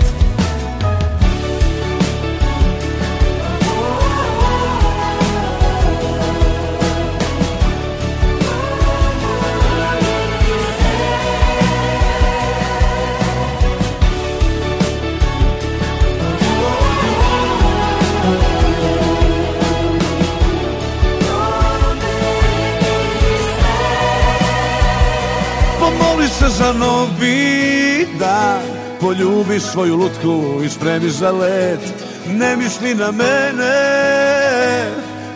[26.57, 28.61] za novi dan
[28.99, 31.79] Poljubi svoju lutku i spremi za let.
[32.27, 33.73] Ne misli na mene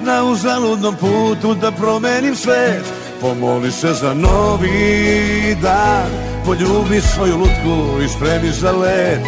[0.02, 2.86] Na uzaludnom putu da promenim svet.
[3.22, 6.10] Pomoli se za novi dan
[6.46, 9.22] Poljubi svoju lutku i spremi za let.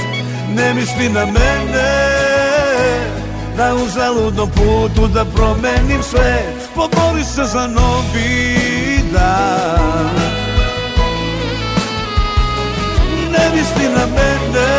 [0.55, 1.89] Ne misli na mene
[3.57, 6.69] Na uzaludnom putu da promenim svet.
[6.75, 8.57] Pomoli se za novi
[9.13, 10.36] dan
[13.37, 14.69] ne misli na mene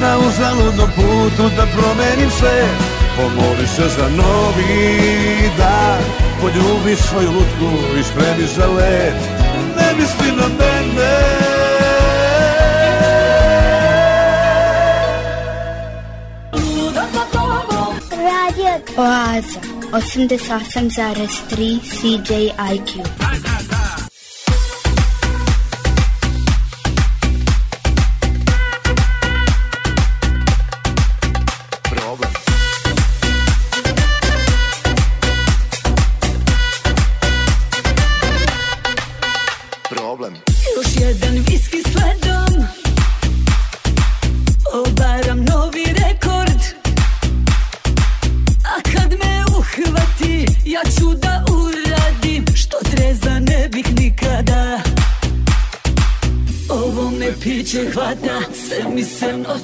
[0.00, 2.68] Na uzaludnom putu da promenim sve
[3.16, 9.14] Pomoli se za novi dan Poljubi svoju lutku i spremi za let.
[9.76, 11.10] Ne misli na mene.
[18.16, 19.60] Radio Oaza
[19.92, 22.90] 88,3 CJIQ.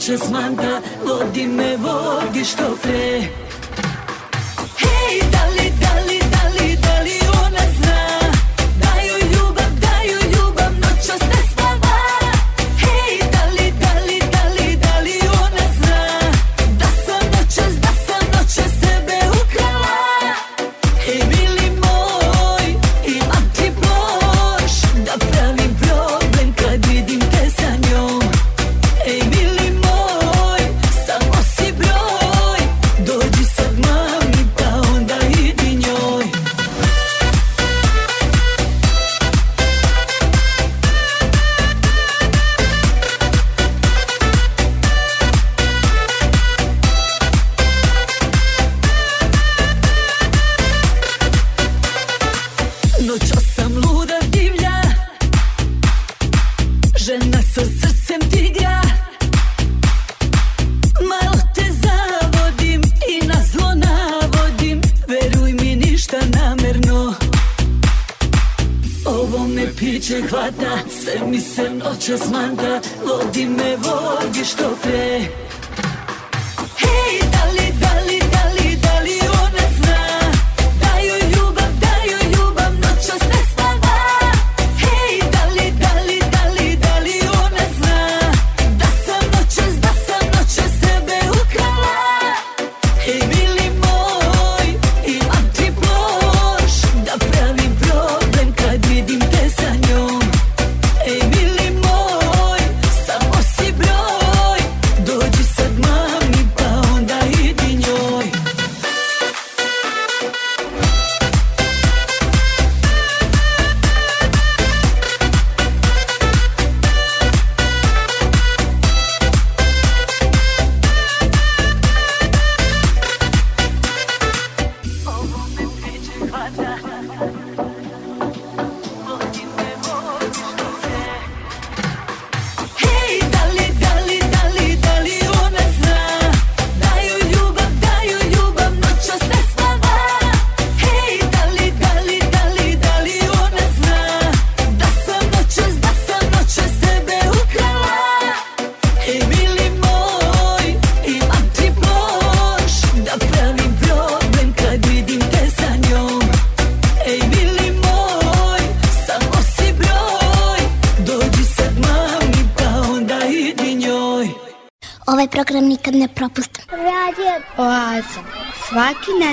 [0.09, 1.76] noće manda, Vodi me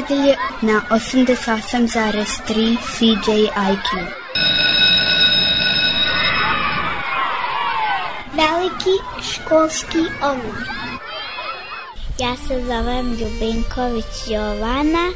[0.10, 3.88] nedelje na 88,3 CJIQ.
[8.36, 10.68] Veliki školski omor.
[12.20, 15.12] Ja se zovem Ljubinković Jovana,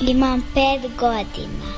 [0.00, 1.72] imam pet godina.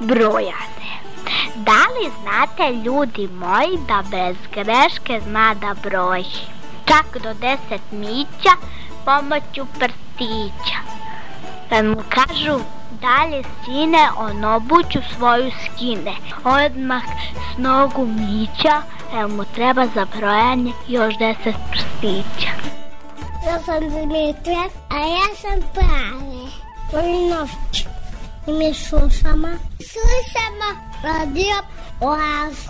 [0.00, 0.90] Brojane.
[1.56, 6.49] Da li znate ljudi moji da bez greške zna da broji?
[6.90, 7.56] čak do 10
[7.90, 8.54] mića
[9.04, 10.78] pomoću prstića.
[11.68, 12.60] Kad mu kažu
[13.00, 16.14] dalje sine, on obuću svoju skine.
[16.44, 17.02] Odmah
[17.54, 18.82] s nogu mića,
[19.14, 21.34] jer mu treba za brojanje još 10
[21.70, 22.50] prstića.
[23.46, 26.50] Ja sam Dimitra, a ja sam Prave.
[26.90, 27.86] Polinovć.
[28.46, 29.48] I mi slušamo.
[29.78, 30.68] Slušamo
[31.02, 31.56] radio
[32.00, 32.69] Oazu.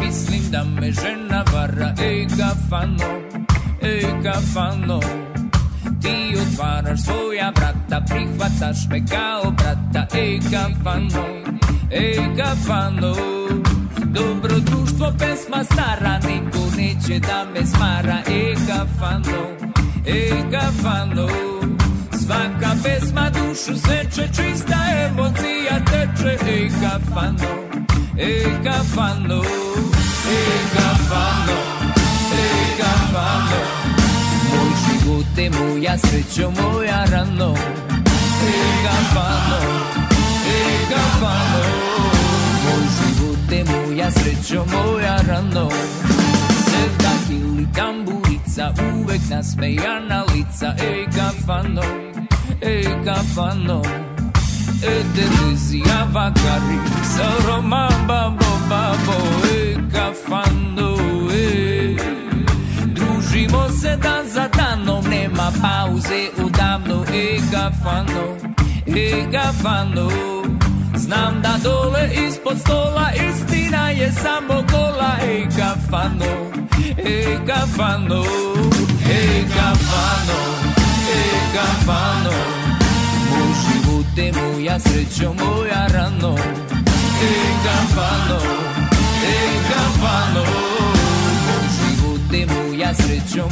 [0.00, 1.94] mislim da me žena vara.
[2.02, 3.10] Ej kafano,
[3.82, 5.00] ej kafano,
[6.02, 10.16] ti otvaraš svoja vrata, prihvataš me kao brata.
[10.18, 11.24] Ej kafano,
[11.90, 13.14] ej kafano,
[14.16, 18.18] Dobro društvo, pesma stara, niko neće da me smara.
[18.28, 19.42] E kafano,
[20.06, 21.28] e kafano,
[22.12, 24.76] svaka pesma dušu seče, čista
[25.06, 26.36] emocija teče.
[26.50, 27.48] E kafano,
[28.16, 29.42] escapando,
[30.62, 31.52] escapando,
[32.32, 33.56] escapando.
[34.50, 37.54] Muy chicote, muy acecho, muy arrando,
[38.48, 39.56] escapando,
[40.80, 41.60] escapando.
[42.64, 45.68] Muy chicote, muy acecho, muy arrando.
[46.64, 51.82] Sevda kili tamburica, uvek nasmejana lica, escapando,
[52.60, 53.82] escapando.
[54.82, 60.96] edelicia vagari Saroma babo babo e kafando
[61.32, 61.96] e
[62.94, 68.36] Družimo se dan za danom nema pauze udavno e kafando
[68.86, 70.08] e kafando
[70.96, 76.32] Znam da dole ispod stola istina je samo gola e kafano
[76.98, 78.24] e kafano
[79.10, 80.38] e kafano e kafano,
[81.12, 81.22] e
[81.54, 82.55] kafano.
[84.14, 88.38] te muy estrecho, muy arrando, escapando,
[89.34, 90.44] escapando.
[92.00, 93.48] Contigo te muy estrecho.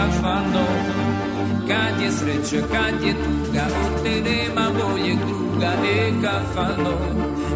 [0.00, 0.64] Ej kafano
[1.68, 5.72] Kad je sreća, kad je tuga, od te nema boljeg druga.
[5.84, 6.92] Ej kafano,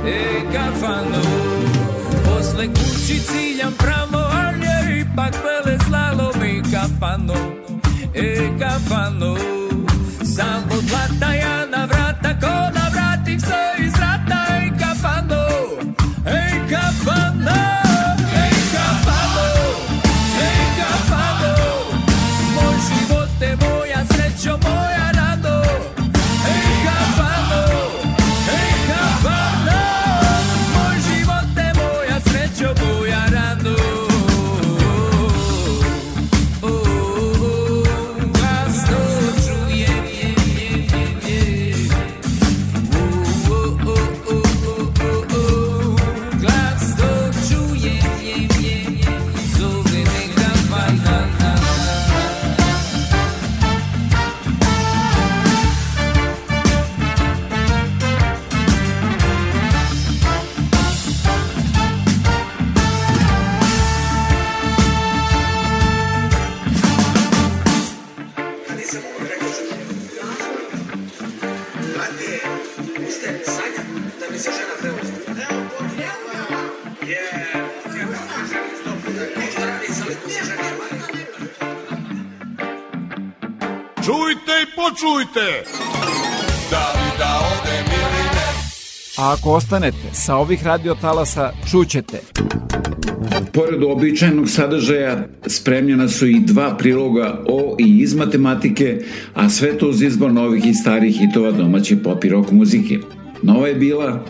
[0.07, 1.23] ej kafano.
[2.25, 7.35] Posle kući ciljam pravo, ali je ipak vele slalom i kafano,
[8.15, 9.37] e kafano.
[10.37, 13.94] Sam od blata ja na vrata, ko na vratim se iz
[89.45, 92.21] ako ostanete sa ovih radiotalasa, čućete.
[93.53, 98.99] Pored običajnog sadržaja, spremljena su i dva priloga o i iz matematike,
[99.35, 102.99] a sve to uz izbor novih i starih hitova domaće pop i rock muzike.
[103.43, 104.25] Nova je bila!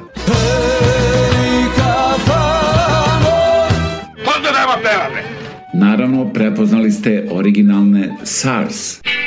[5.74, 9.00] Naravno, prepoznali ste originalne SARS.
[9.02, 9.23] Moje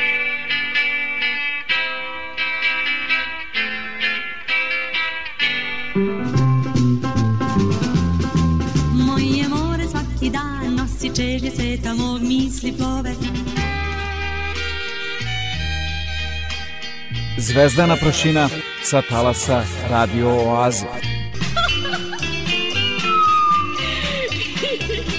[17.48, 18.50] Zvezdana prašina
[18.84, 20.86] sa talasa Radio Oaze.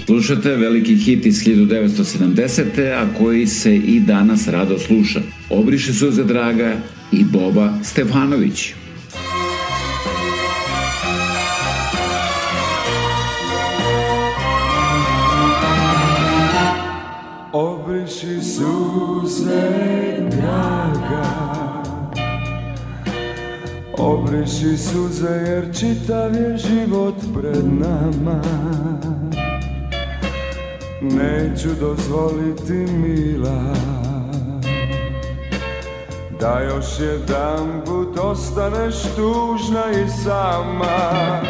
[0.07, 2.93] Slušate veliki hit iz 1970.
[2.93, 5.21] a koji se i danas rado sluša.
[5.51, 6.77] Obriše suze draga
[7.13, 8.73] i Boba Stefanović.
[17.53, 19.71] Obriši suze,
[20.31, 21.58] draga
[24.01, 28.43] Obriši suze jer čitav je život pred nama.
[31.03, 33.75] Neću dozvoliti mila.
[36.41, 41.41] Da još jedan put ostaneš tužna i sama.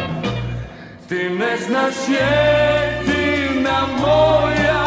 [1.09, 4.85] Ti ne znaš jedina moja.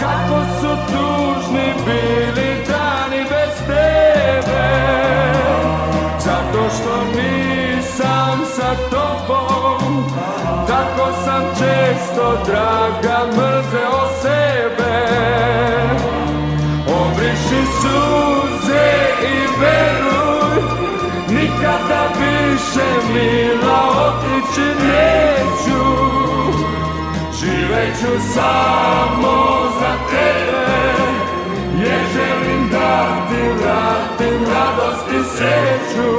[0.00, 4.10] Kako su tužni bili dani bez tebe
[6.76, 10.04] što nisam sa tobom
[10.66, 15.06] Tako sam često draga mrzeo sebe.
[17.00, 18.90] Obriši suze
[19.22, 20.62] i veruj
[21.28, 25.84] Nikada više mila otići neću.
[27.40, 30.39] Živeću samo za tebe
[33.40, 36.10] da ti vratim radost i sreću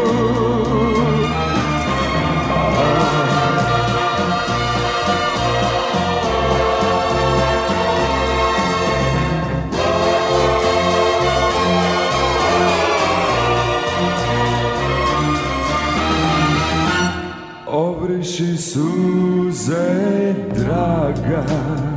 [17.67, 21.90] Obriši suze, draga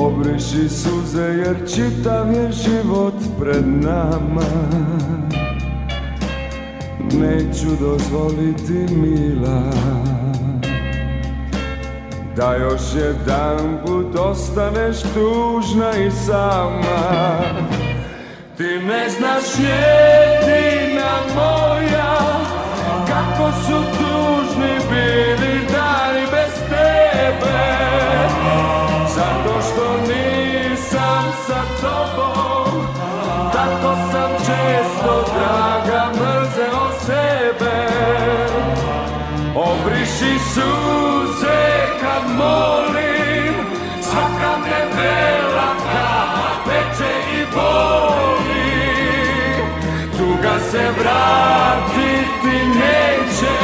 [0.00, 4.46] Obriši suze jer čitav je život pred nama.
[7.12, 9.62] Neću dozvoliti mila.
[12.36, 17.40] Da još jedan put ostaneš tužna i sama.
[18.56, 22.16] Ti ne znaš jedina moja
[23.06, 26.05] Kako su tužni bili dani
[31.46, 32.86] sa tobom.
[33.52, 37.78] Tako sam često draga mrzeo sebe.
[39.54, 41.62] Obriši suze
[42.00, 43.54] kad molim
[44.02, 45.70] Svaka me bela
[46.66, 48.66] peče i boli.
[50.18, 53.56] Tuga se vratiti neće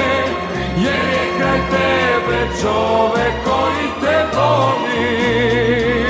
[0.77, 6.02] Jer je kraj tebe čovek koji te voli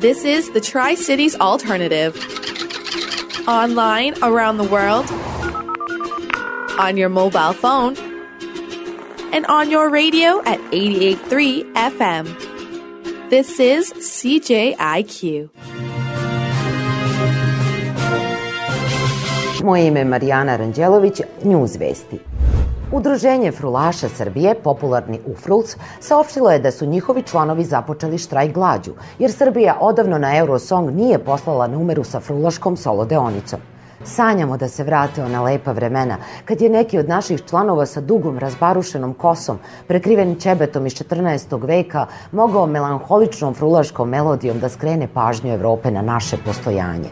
[0.00, 2.16] This is the Tri Cities Alternative.
[3.46, 5.06] Online around the world,
[6.80, 8.07] on your mobile phone,
[9.32, 12.24] and on your radio at 88.3 FM.
[13.30, 15.48] This is CJIQ.
[19.64, 22.18] Moje ime je Marijana Ranđelović, News Vesti.
[22.92, 29.32] Udruženje Frulaša Srbije, popularni UFRULS, saopštilo je da su njihovi članovi započeli štrajk glađu, jer
[29.32, 33.60] Srbija odavno na Eurosong nije poslala numeru sa frulaškom solo deonicom.
[34.04, 38.38] Sanjamo da se vrate ona lepa vremena, kad je neki od naših članova sa dugom
[38.38, 41.66] razbarušenom kosom, prekriven ćebetom iz 14.
[41.66, 47.10] veka, mogao melanholičnom frulaškom melodijom da skrene pažnju Evrope na naše postojanje.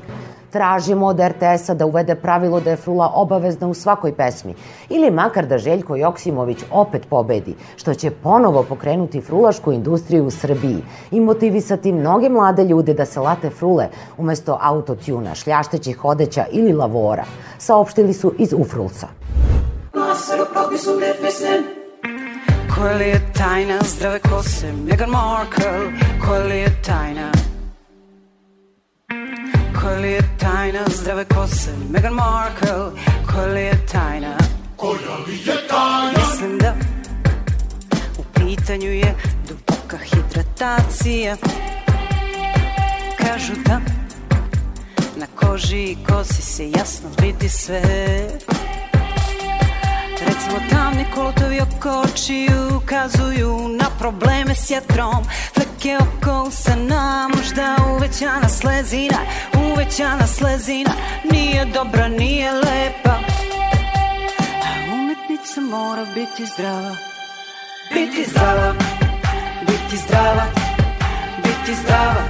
[0.50, 4.54] Tražimo od RTS-a da uvede pravilo da je frula obavezna u svakoj pesmi.
[4.88, 10.82] Ili makar da Željko Joksimović opet pobedi, što će ponovo pokrenuti frulašku industriju u Srbiji
[11.10, 17.24] i motivisati mnoge mlade ljude da se late frule umesto autotuna, šljaštećih odeća ili lavora,
[17.58, 19.06] saopštili su iz Ufrulca.
[22.74, 25.64] Koja li je tajna zdrave kose Meghan Markle?
[26.26, 27.45] Koja li je tajna
[29.86, 34.36] Koja li je tajna zdrave kose Meghan Markle Koja li je tajna.
[34.76, 36.12] Koja li je tajna?
[36.18, 36.74] Mislim da
[38.18, 39.14] u pitanju je
[39.48, 41.36] duboka hidratacija.
[43.18, 43.80] Kažu da
[45.16, 47.82] na koži i kosi se jasno vidi sve
[50.36, 55.24] Recimo tamni kolotovi oko očiju ukazuju na probleme s jetrom.
[55.54, 59.18] Fleke oko usana, možda uvećana slezina
[59.72, 60.90] Uvećana slezina,
[61.32, 63.16] nije dobra, nije lepa.
[64.64, 66.96] A umetnica mora biti zdrava.
[67.94, 68.74] Biti zdrava,
[69.60, 70.46] biti zdrava,
[71.36, 72.22] biti zdrava.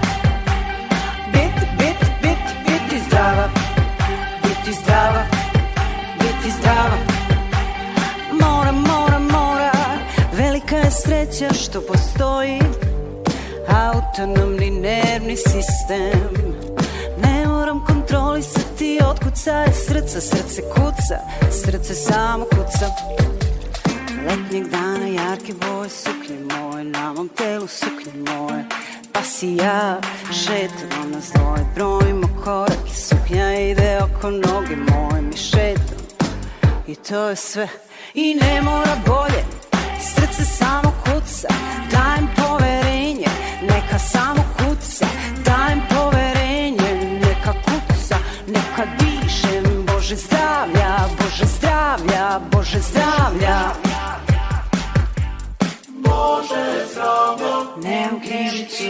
[1.33, 3.49] Biti, biti, biti, biti zdrava.
[4.43, 5.23] Biti zdrava,
[6.19, 7.15] biti zdrava
[11.32, 12.61] sreća što postoji.
[13.69, 16.31] Autonomni nervni sistem.
[17.23, 21.19] Ne moram kontrolisati otkucaje srca Srce kuca,
[21.51, 22.86] srce samo kuca.
[24.28, 28.65] Letnjeg dana jarke boje suknje moje Na mom telu suknje moje.
[29.12, 30.01] Pa si ja
[30.44, 36.07] šetamo nas dvoje Brojimo korak i suknja ide oko noge moje Mi šetamo
[36.86, 37.69] i to je sve.
[38.15, 39.44] I ne mora bolje
[40.15, 41.49] Srce samo kuca
[41.91, 43.31] Dajem poverenje
[43.62, 45.07] Neka samo kuca
[45.45, 46.91] Dajem poverenje
[47.23, 53.59] Neka kuca Neka dišem Bože zdravlja Bože zdravlja Bože zdravlja
[55.89, 58.85] Bože zdravlja Nemam knjižicu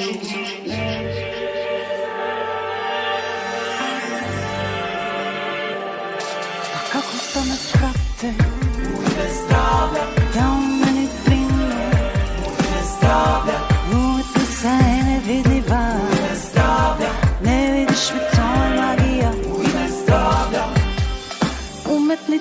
[0.65, 0.65] Pa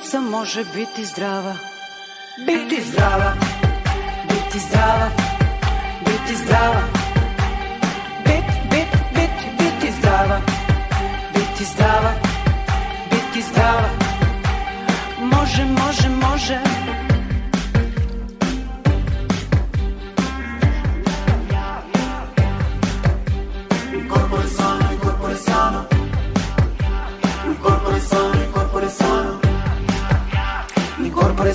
[0.05, 1.55] Umetnica može biti zdrava.
[2.37, 3.33] Biti zdrava.
[4.29, 5.09] Biti zdrava.
[5.99, 6.81] Biti zdrava.
[8.25, 10.41] Bit, bit, bit, biti zdrava.
[11.33, 12.11] Biti zdrava.
[13.11, 13.89] Biti zdrava.
[15.21, 16.74] Može, može, može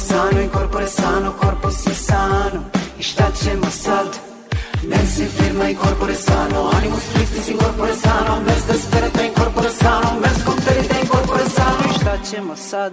[0.01, 4.09] I sano, i corpore sano, corpo si sano I šta ćemo sad?
[4.89, 10.19] Mensi firma in corpore sano Animus tristis in corpore sano Mens desperate in corpore sano
[10.21, 12.93] Mens conterite in corpore sano I šta ćemo sad?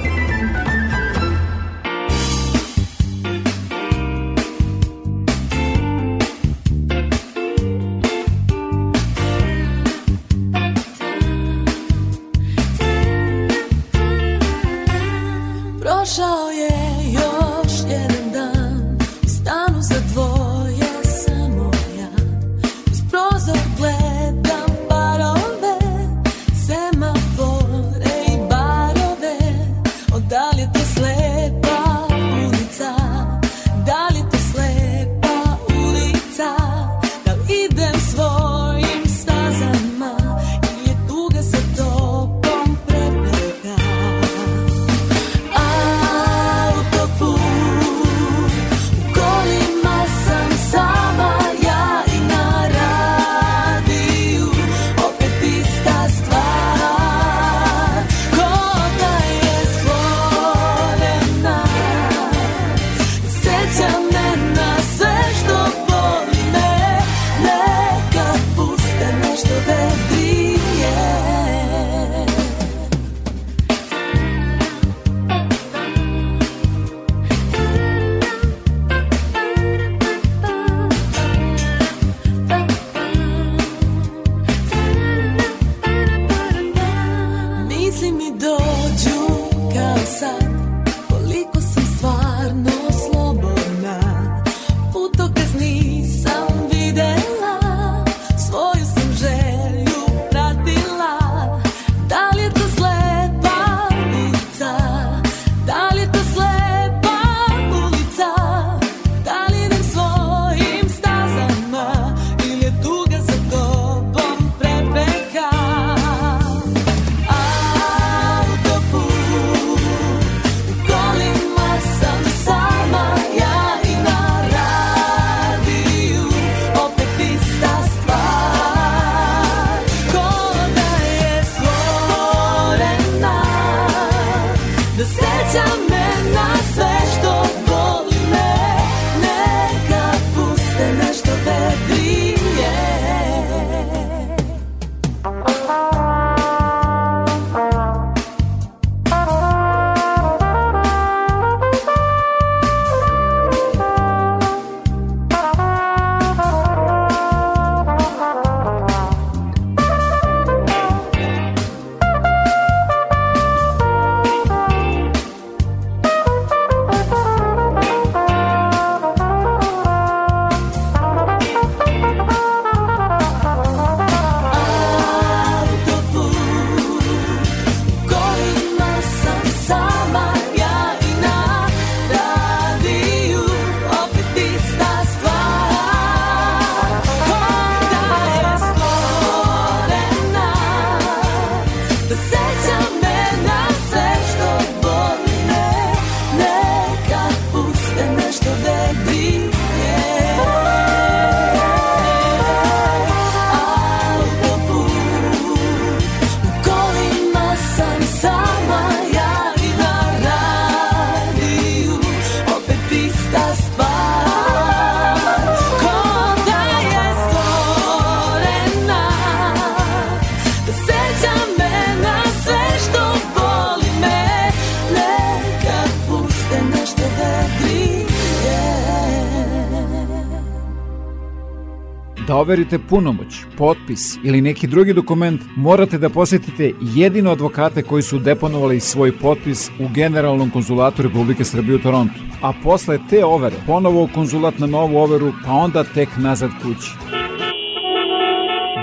[232.51, 238.79] Overite punomoć, potpis ili neki drugi dokument, morate da posjetite jedino advokate koji su deponovali
[238.79, 242.19] svoj potpis u Generalnom konzulatu Republike Srbije u Torontu.
[242.41, 246.91] A posle te overe, ponovo u konzulat na novu overu, pa onda tek nazad kući.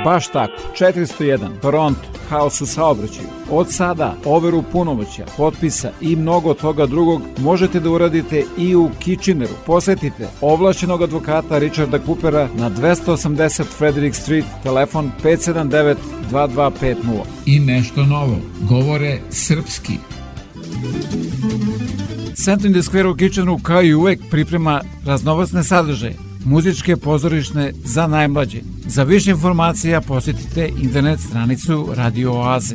[0.04, 3.37] Baš tako, 401, Toronto, haos u saobraćaju.
[3.50, 9.54] Od sada overu punomoća, potpisa i mnogo toga drugog možete da uradite i u Kitcheneru.
[9.66, 15.96] Posetite ovlašćenog advokata Richarda Coopera na 280 Frederick Street, telefon 579
[16.30, 16.94] 2250.
[17.46, 18.36] I nešto novo,
[18.68, 19.92] govore srpski.
[22.44, 28.06] Centrum in the Square u Kitcheneru kao i uvek priprema raznovacne sadržaje, muzičke pozorišne za
[28.06, 28.60] najmlađe.
[28.86, 32.74] Za više informacija posjetite internet stranicu Radio Oaze.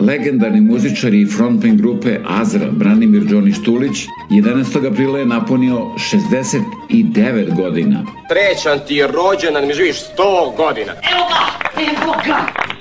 [0.00, 3.96] Legendarni muzičar i frontman grupe Azra, Branimir Đoni Štulić,
[4.30, 4.92] 11.
[4.92, 8.04] aprila je napunio 69 godina.
[8.28, 10.92] Trećan ti je rođendan, mi živiš 100 godina.
[10.92, 11.44] Evo ga,
[11.82, 12.73] evo ga.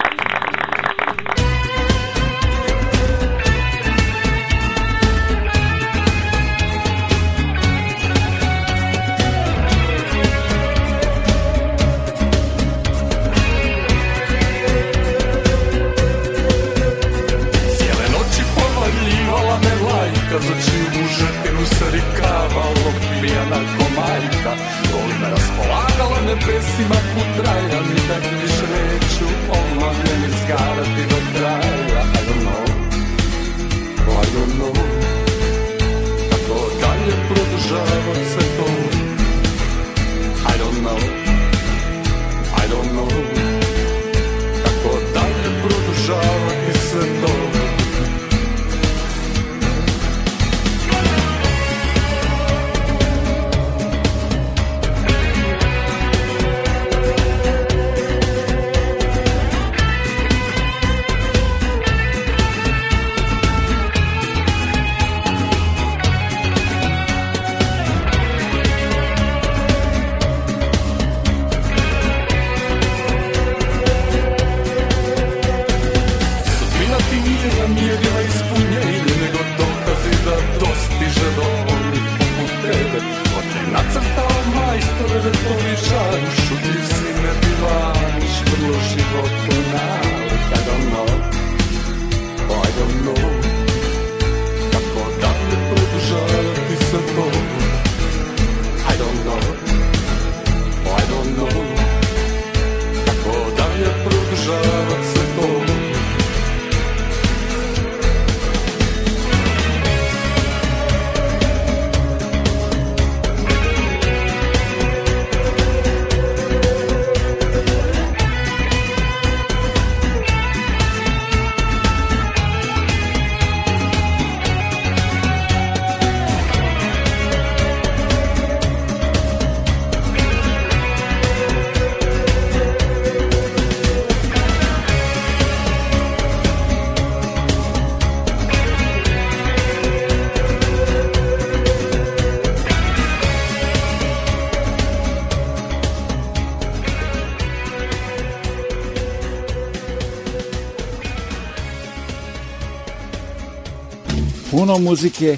[154.63, 155.37] Puno muzike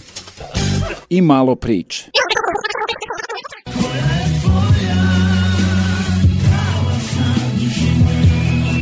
[1.09, 2.11] i malo priče.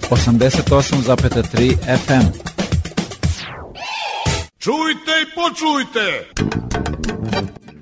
[0.10, 2.26] Osamdeset osam FM.
[4.60, 6.30] Čujte i počujte!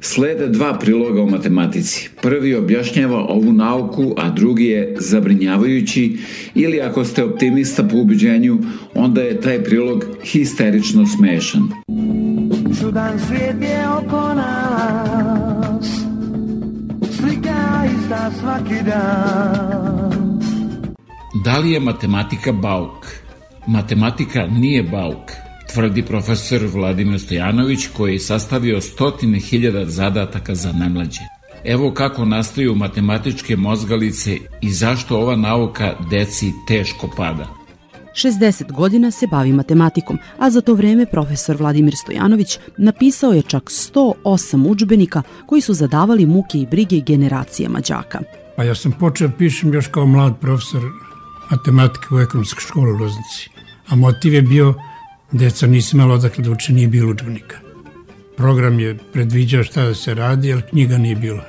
[0.01, 2.09] Slede dva priloga o matematici.
[2.21, 6.17] Prvi objašnjava ovu nauku, a drugi je zabrinjavajući
[6.55, 8.57] ili ako ste optimista po ubeđenju,
[8.95, 11.80] onda je taj prilog histerično smešan.
[12.91, 15.85] Čudan svijet je oko nas
[17.17, 20.39] Slika ista svaki dan
[21.45, 23.05] Da li je matematika bauk?
[23.67, 25.31] Matematika nije bauk.
[25.73, 31.21] tvrdi profesor Vladimir Stojanović koji je sastavio stotine hiljada zadataka za najmlađe.
[31.65, 37.60] Evo kako nastaju matematičke mozgalice i zašto ova nauka deci teško pada.
[38.15, 43.63] 60 godina se bavi matematikom, a za to vreme profesor Vladimir Stojanović napisao je čak
[43.63, 48.19] 108 učbenika koji su zadavali muke i brige generacijama đaka.
[48.55, 50.81] Pa ja sam počeo pišem još kao mlad profesor
[51.51, 53.49] matematike u ekonomskoj školi u Loznici.
[53.87, 54.73] A motiv je bio
[55.31, 57.57] deca nisi imala odakle da uče, nije bilo učbenika.
[58.37, 61.41] Program je predviđao šta da se radi, ali knjiga nije bilo.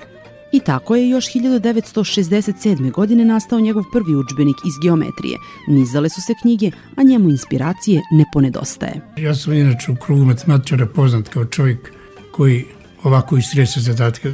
[0.53, 2.91] I tako je još 1967.
[2.91, 5.39] godine nastao njegov prvi učbenik iz geometrije.
[5.69, 9.01] Nizale su se knjige, a njemu inspiracije ne ponedostaje.
[9.17, 11.93] Ja sam inače u krugu matematičara poznat kao čovjek
[12.33, 12.65] koji
[13.03, 14.33] ovako istrese zadatke.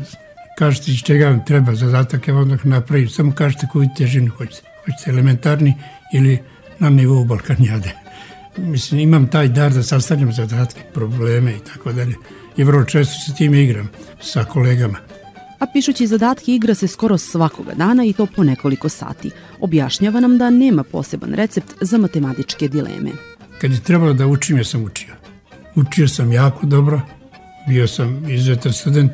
[0.59, 3.09] Kažete iz čega vam treba zadatak, ja odmah napravim.
[3.09, 4.69] Samo kažete koju težinu hoćete.
[4.85, 5.75] Hoćete elementarni
[6.15, 6.39] ili
[6.79, 7.93] na nivou Balkanjade.
[8.57, 12.15] Mislim, imam taj dar da sastavljam zadatke, probleme i tako dalje.
[12.57, 13.89] I vrlo često se time igram
[14.21, 14.99] sa kolegama
[15.59, 19.31] a pišući zadatke igra se skoro svakoga dana i to po nekoliko sati.
[19.61, 23.11] Objašnjava nam da nema poseban recept za matematičke dileme.
[23.61, 25.15] Kad je trebalo da učim, ja sam učio.
[25.75, 27.01] Učio sam jako dobro,
[27.69, 29.13] bio sam izuzetan student,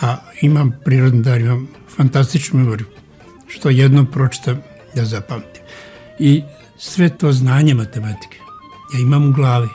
[0.00, 2.86] a imam prirodni dar, imam fantastičnu memoriju.
[3.46, 4.62] Što jednom pročitam,
[4.94, 5.62] ja zapamtim.
[6.18, 6.42] I
[6.78, 8.38] sve to znanje matematike
[8.94, 9.68] ja imam u glavi.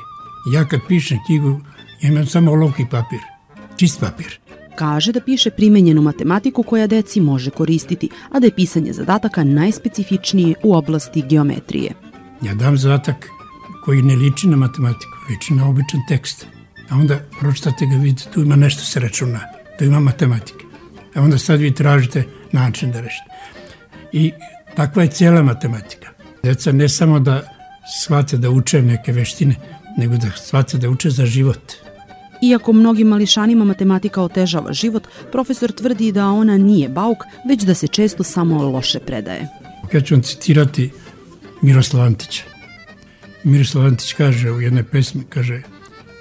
[0.53, 1.61] Ja kad pišem knjigu,
[2.01, 3.19] ja imam samo olovki papir,
[3.77, 4.39] čist papir.
[4.75, 10.55] Kaže da piše primenjenu matematiku koja deci može koristiti, a da je pisanje zadataka najspecifičnije
[10.63, 11.91] u oblasti geometrije.
[12.41, 13.27] Ja dam zadatak
[13.85, 16.45] koji ne liči na matematiku, liči na običan tekst.
[16.89, 19.39] A onda pročitate ga, vidite, tu ima nešto se računa,
[19.77, 20.65] tu ima matematike.
[21.15, 23.25] A onda sad vi tražite način da rešite.
[24.11, 24.31] I
[24.75, 26.09] takva je cijela matematika.
[26.43, 27.41] Deca ne samo da
[28.03, 29.55] shvate da uče neke veštine,
[29.97, 31.73] nego da shvate da uče za život.
[32.41, 37.17] Iako mnogim mališanima matematika otežava život, profesor tvrdi da ona nije bauk,
[37.49, 39.47] već da se često samo loše predaje.
[39.93, 40.91] Ja ću vam citirati
[41.61, 42.43] Miroslav Antića.
[43.43, 45.61] Miroslav Antić kaže u jednoj pesmi, kaže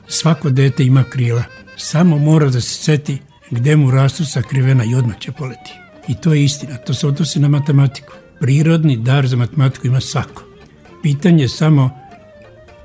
[0.08, 1.42] svako dete ima krila,
[1.76, 3.18] samo mora da se seti
[3.50, 5.72] gde mu rastu sakrivena i odmah će poleti.
[6.08, 8.12] I to je istina, to se odnosi na matematiku.
[8.40, 10.42] Prirodni dar za matematiku ima svako.
[11.02, 11.90] Pitanje je samo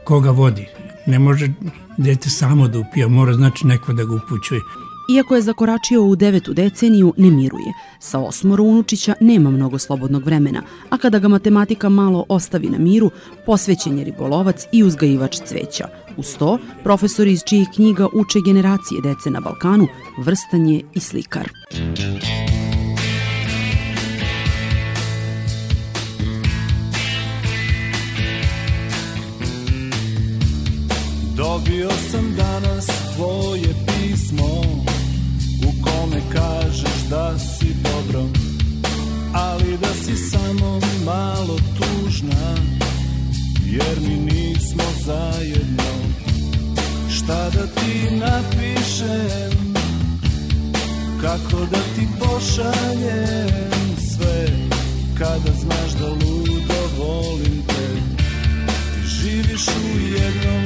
[0.03, 0.67] koga vodi.
[1.05, 1.49] Ne može
[1.97, 4.61] dete samo da upija, mora znači neko da ga upućuje.
[5.09, 7.73] Iako je zakoračio u devetu deceniju, ne miruje.
[7.99, 13.11] Sa osmoro unučića nema mnogo slobodnog vremena, a kada ga matematika malo ostavi na miru,
[13.45, 15.87] posvećen je ribolovac i uzgajivač cveća.
[16.17, 21.49] Uz to, profesor iz čijih knjiga uče generacije dece na Balkanu, vrstan je i slikar.
[31.45, 32.85] Dobio sam danas
[33.15, 34.61] tvoje pismo
[35.67, 38.23] U kome kažeš da si dobro
[39.33, 42.55] Ali da si samo malo tužna
[43.65, 45.83] Jer mi nismo zajedno.
[47.09, 49.75] Šta da ti napišem?
[51.21, 54.47] Kako da ti pošaljem sve
[55.17, 58.01] Kada znaš da ludo volim te?
[59.07, 60.65] Živiš u jednom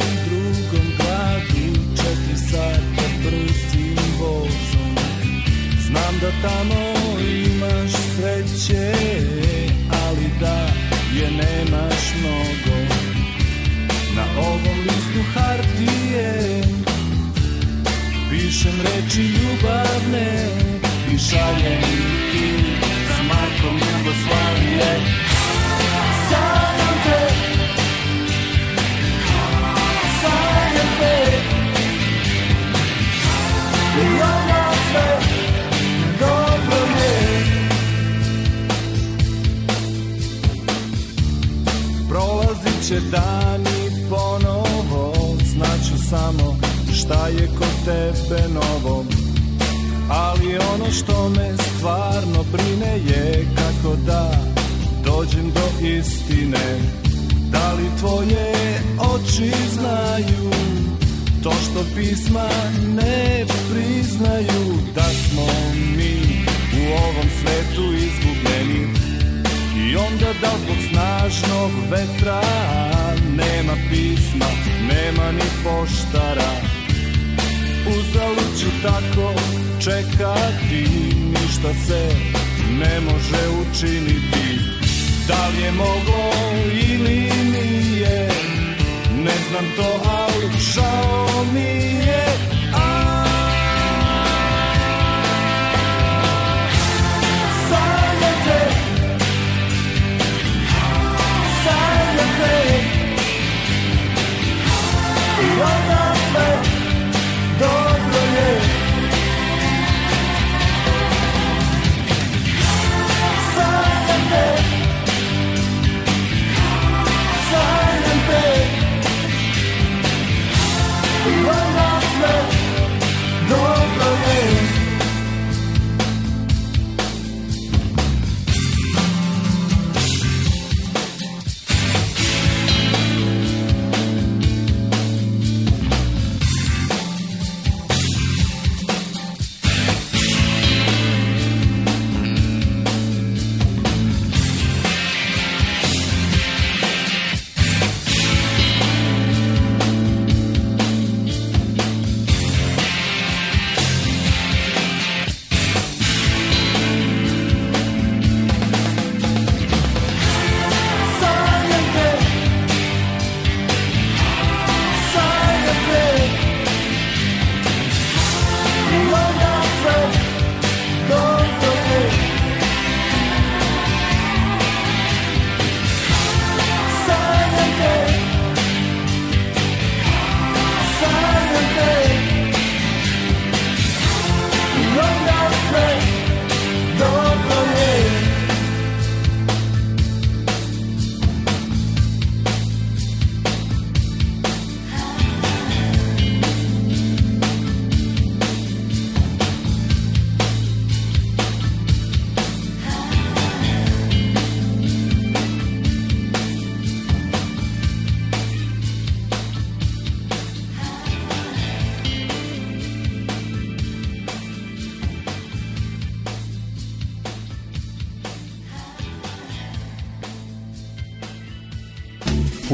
[2.51, 4.95] Sata brzim vozom.
[5.81, 6.81] Znam da tamo
[7.19, 8.93] imaš sreće
[10.07, 10.67] Ali da
[11.13, 12.77] je nemaš mnogo.
[14.15, 16.61] Na ovom listu hartije
[18.29, 20.47] Pišem reči ljubavne
[21.13, 21.81] I šaljem
[22.31, 22.49] ti
[23.07, 25.28] s markom Jugoslavije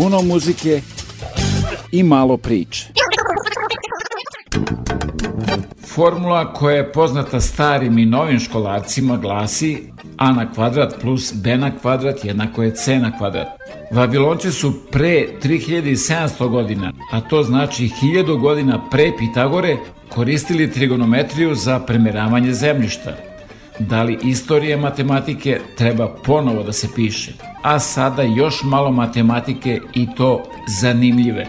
[0.06, 0.82] Puno muzike
[1.92, 2.88] i malo priče.
[5.88, 9.84] Formula koja je poznata starim i novim školarcima glasi
[10.18, 13.48] a na kvadrat plus b na kvadrat jednako je c na kvadrat.
[13.92, 19.78] Vavilonci su pre 3700 godina, a to znači 1000 godina pre Pitagore,
[20.10, 23.18] koristili trigonometriju za premeravanje zemljišta.
[23.80, 27.32] Da li istorije matematike treba ponovo da se piše?
[27.62, 30.44] A sada još malo matematike i to
[30.82, 31.46] zanimljive.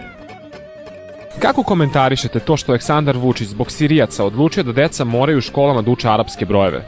[1.38, 5.90] Kako komentarišete to što Aleksandar Vučić zbog Sirijaca odlučio da deca moraju u školama da
[5.90, 6.84] uče arapske brojeve?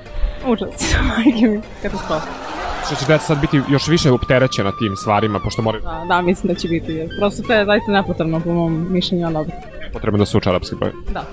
[0.46, 2.26] Užas, majke mi, katastrofa.
[2.86, 6.54] Što će deca sad biti još više opterećena tim stvarima, pošto moraju Da, da, mislim
[6.54, 6.92] da će biti.
[6.92, 9.52] Jer prosto to je zaista nepotrebno po mom mišljenju, ali dobro.
[9.92, 10.96] potrebno da se uče arapske brojeve.
[11.12, 11.24] Da.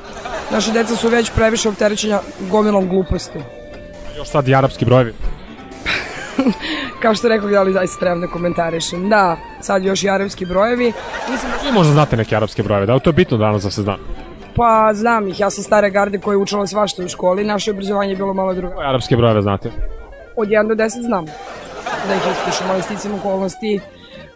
[0.51, 2.19] Naše deca su već previše opterećenja
[2.51, 3.39] gomilom gluposti.
[4.25, 5.13] Još sad i arapski brojevi.
[7.01, 9.09] Kao što rekao, da li zaista trebam da komentarišem.
[9.09, 10.93] Da, sad još i arapski brojevi.
[11.31, 11.67] Mislim da...
[11.67, 13.97] Vi možda znate neke arapske brojeve, da to je bitno danas da se zna?
[14.55, 18.11] Pa znam ih, ja sam stare garde koja je učila svašta u školi, naše obrazovanje
[18.11, 18.75] je bilo malo drugo.
[18.75, 19.71] Koje arapske brojeve znate?
[20.35, 21.25] Od 1 do 10 znam.
[22.07, 23.79] Da ih ispišem, ali sticam okolnosti,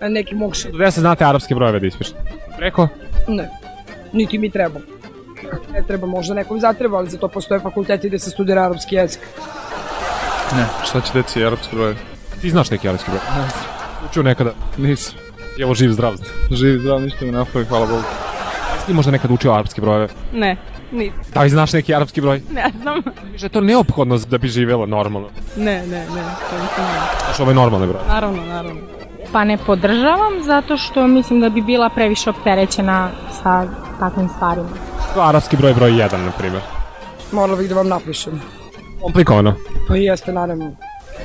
[0.02, 0.70] neki mokše.
[0.72, 2.18] Do 10 znate arapske brojeve da ispišete.
[2.58, 2.88] Preko?
[3.28, 3.50] Ne,
[4.14, 4.80] niti mi treba.
[5.74, 9.22] Ne treba, možda nekom zatreba, ali za to postoje fakulteti gde se studira arapski jezik.
[10.56, 10.66] Ne.
[10.86, 11.96] Šta će deci arapski brojeve?
[12.42, 13.22] Ti znaš neki arapski broj?
[13.38, 13.48] Ne.
[14.10, 14.52] Učio nekada?
[14.78, 15.16] Nisam.
[15.60, 16.14] Evo živ zdrav.
[16.52, 18.04] Živ zdrav, ništa mi napravi, hvala Bogu.
[18.74, 20.08] Jesi ti možda nekad učio arapske brojeve?
[20.34, 20.58] Ne,
[20.92, 21.12] ni.
[21.34, 22.42] Da li znaš neki arapski broj?
[22.52, 23.02] Ne znam.
[23.36, 25.30] Že je to neophodno da bi živjelo normalno.
[25.58, 27.36] Ne, ne, ne, to nisam ne.
[27.36, 28.02] Znaš normalni broj.
[28.08, 28.82] Naravno, naravno.
[29.32, 33.10] Pa ne podržavam zato što mislim da bi bila previše opterećena
[33.44, 33.68] sa
[34.00, 34.89] takvim stvarima.
[35.14, 36.62] To je arapski broj broj 1, na primjer.
[37.32, 38.42] Morala bih da vam napišem.
[39.02, 39.56] Komplikovano.
[39.88, 40.76] Pa i jeste, naravno.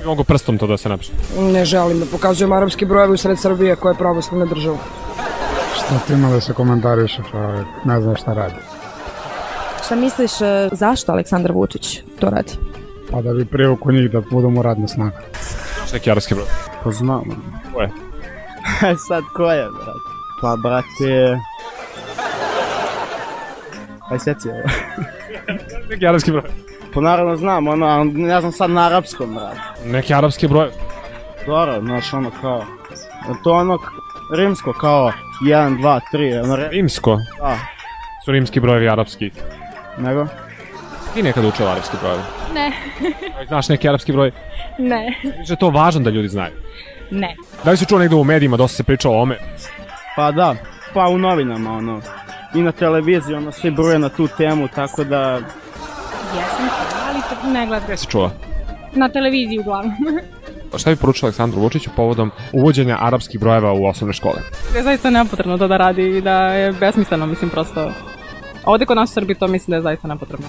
[0.07, 1.13] Mogu prstom to da se napiše.
[1.39, 4.79] Ne želim da pokazujem arapski brojeve u sred Srbije koja je pravoslavna država.
[5.77, 7.67] Šta ti ima da se komentariše, čovjek?
[7.85, 8.55] Ne znam šta radi.
[9.85, 12.53] Šta misliš e, zašto Aleksandar Vučić to radi?
[13.11, 15.21] Pa da bi privuku njih da budemo radna snaga.
[15.79, 16.47] Znaš neki arapski broj?
[16.85, 17.25] Pa znam.
[17.75, 17.91] Ko je?
[19.09, 20.03] Sad ko je, brat?
[20.41, 21.39] Pa, brate...
[24.11, 24.61] Aj, sjeci ovo.
[25.91, 26.43] Neki arapski broj.
[26.95, 29.57] Pa naravno znam, ono, ne znam sad na arapskom, brat.
[29.87, 30.71] Neki arapski broj.
[31.47, 32.65] Dobro, znaš, ono kao...
[33.45, 33.79] To je ono
[34.37, 35.13] rimsko, kao
[35.43, 36.57] 1, 2, 3, ono...
[36.57, 36.69] Re...
[36.69, 37.19] Rimsko?
[37.39, 37.59] Da.
[38.25, 39.31] Su rimski brojevi arapski.
[39.99, 40.27] Nego?
[41.15, 42.19] Ti nekad učila arapski broj?
[42.55, 42.73] Ne.
[43.49, 44.31] Znaš neki arapski broj?
[44.79, 45.15] ne.
[45.23, 46.53] Da je to važno da ljudi znaju.
[47.11, 47.37] Ne.
[47.65, 49.39] Da li si čuo negde u medijima, dosta se pričao o ome?
[50.17, 50.55] Pa da,
[50.95, 52.01] pa u novinama, ono,
[52.55, 55.21] i na televiziji, ono, svi bruje na tu temu, tako da...
[56.37, 56.69] Jesam
[57.09, 57.87] ali to ne gledam.
[57.87, 58.31] Gde si čula?
[58.93, 59.95] Na televiziji uglavnom.
[60.79, 64.41] Šta bi poručila Aleksandru Vučiću povodom uvođenja arapskih brojeva u osnovne škole?
[64.77, 67.91] je zaista nepotrebno to da radi i da je besmisleno, mislim, prosto...
[68.65, 70.47] Ovde kod nas u Srbiji to mislim da je zaista nepotrebno.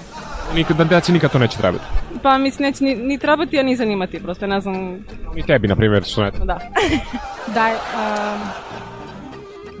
[0.54, 1.84] Nikad, da deci nikad to neće trebati.
[2.22, 5.04] Pa mislim, neće ni, ni trebati, a ni zanimati, prosto ne znam...
[5.36, 6.58] I tebi, na primjer, što ne Da.
[7.54, 8.40] da, um,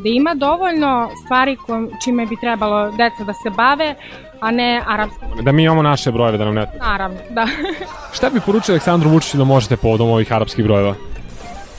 [0.06, 3.94] da ima dovoljno stvari kojim, čime bi trebalo deca da se bave,
[4.40, 5.24] a ne arapski.
[5.42, 6.66] Da mi imamo naše brojeve, da nam ne...
[6.80, 7.46] Naravno, da.
[8.16, 10.94] Šta bi poručio Aleksandru Vučiću da možete povodom ovih arapskih brojeva?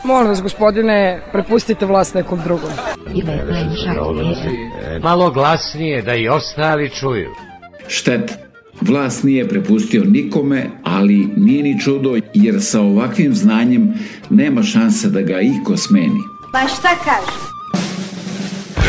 [0.04, 2.70] Molim vas, gospodine, prepustite vlast nekom drugom.
[5.02, 7.30] Malo glasnije da i ostali čuju.
[7.88, 8.34] Šteta.
[8.82, 13.94] Vlast nije prepustio nikome, ali nije ni čudo jer sa ovakvim znanjem
[14.30, 16.22] nema šanse da ga iko smeni.
[16.52, 17.57] Pa šta kaže?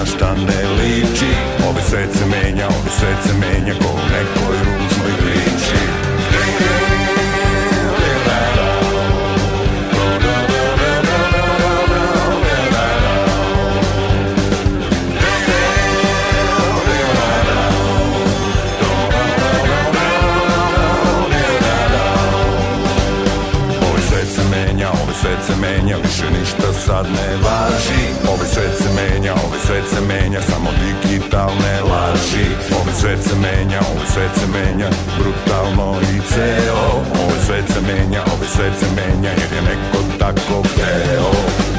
[0.00, 1.30] na šta ne liči.
[1.68, 3.99] Ovaj svet se menja, ovaj svet se menja, ko
[30.00, 32.46] se menja, samo digitalne laži.
[32.80, 36.86] Ovaj svet se menja, ovaj svet se menja, brutalno i ceo.
[37.24, 41.69] Ovaj svet se menja, ovaj svet se menja, jer je neko tako hteo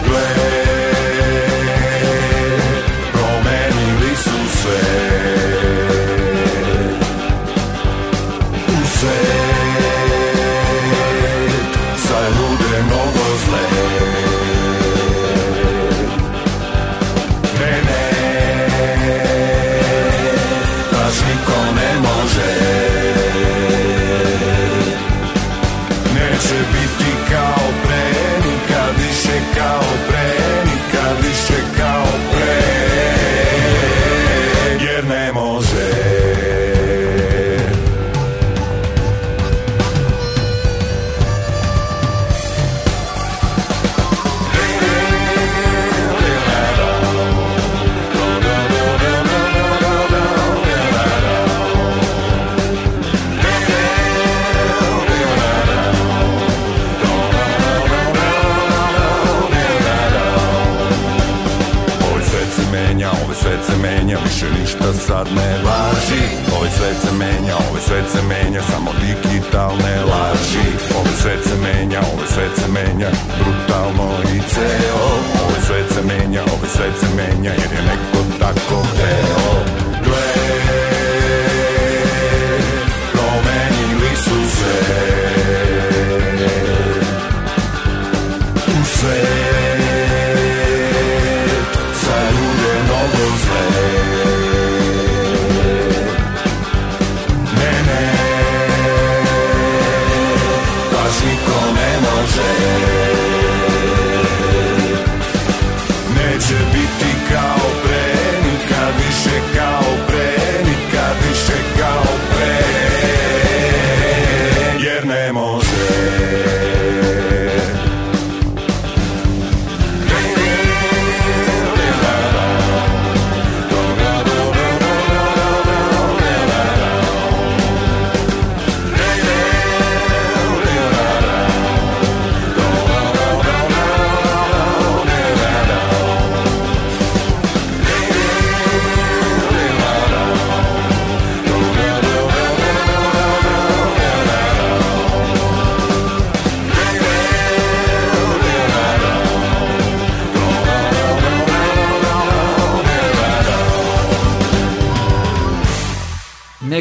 [65.12, 66.24] sad ne važi
[66.56, 70.68] Ovaj svet se menja, ovaj svet se menja, samo digitalne laži.
[71.00, 73.10] Ovaj svet se menja, ovaj svet se menja,
[73.40, 75.08] brutalno i ceo.
[75.44, 79.81] Ovaj svet se menja, ovaj svet se menja, jer je neko tako hteo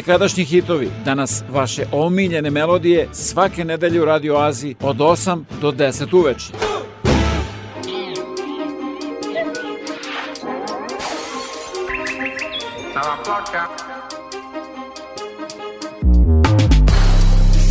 [0.01, 6.17] Nekadašnji hitovi, danas vaše omiljene melodije svake nedelje u Radio Aziji od 8 do 10
[6.17, 6.45] uveče.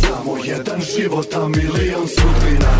[0.01, 2.73] Samo jedan život, a milion sudbina.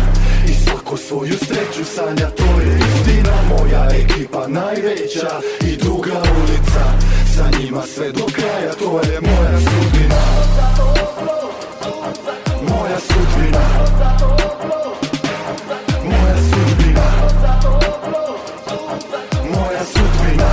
[0.48, 3.34] I svako svoju sreću sanja, to je istina.
[3.48, 10.20] Moja ekipa najveća i druga ulica Sa njima sve do kraja, to je moja sudbina.
[12.68, 13.60] Moja sudbina.
[16.04, 17.06] Moja sudbina.
[19.50, 20.50] Moja sudbina.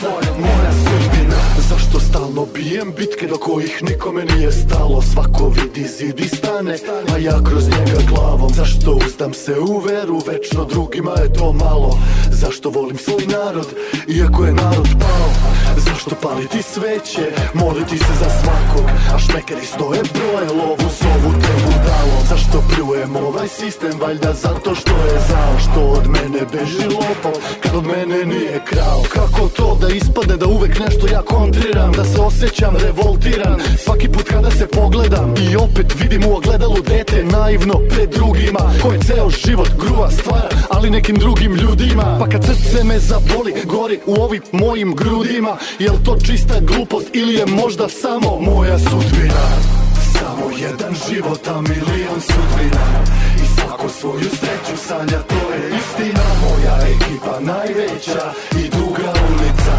[0.00, 1.36] To je moja sudbina.
[1.68, 5.02] Zašto stalno bijem bitke do kojih nikome nije stalo?
[5.02, 6.76] Svako vidi zid i stane,
[7.14, 8.54] a ja kroz njega glavom.
[8.54, 11.98] Zašto uzdam se u veru, večno drugima je to malo
[12.40, 13.68] Zašto volim svoj narod,
[14.08, 15.30] iako je narod pao?
[15.76, 18.90] Zašto paliti sveće, moliti se za svakog?
[19.14, 24.90] A šmekeri stoje broje lovu, zovu te budalom Zašto pljujem ovaj sistem, valjda zato što
[24.90, 25.54] je zao?
[25.58, 29.02] Što od mene beži lopov, kad od mene nije krao?
[29.12, 33.60] Kako to da ispadne da uvek nešto ja kontriram Da se osjećam revoltiran?
[33.78, 38.98] Svaki put kada se pogledam I opet vidim u ogledalu dete naivno pred drugima Koje
[39.00, 42.16] ceo život gruva stvara Ali nekim drugim ljudima.
[42.20, 45.56] Pa kad srce me zaboli Gori u ovim mojim grudima.
[45.78, 49.46] Jel to čista glupost ili je možda samo moja sudbina?
[50.12, 52.86] Samo jedan život, a milion sudbina.
[53.42, 56.24] I svako svoju sreću sanja, to je istina.
[56.44, 58.32] Moja ekipa najveća
[58.64, 59.76] i druga ulica.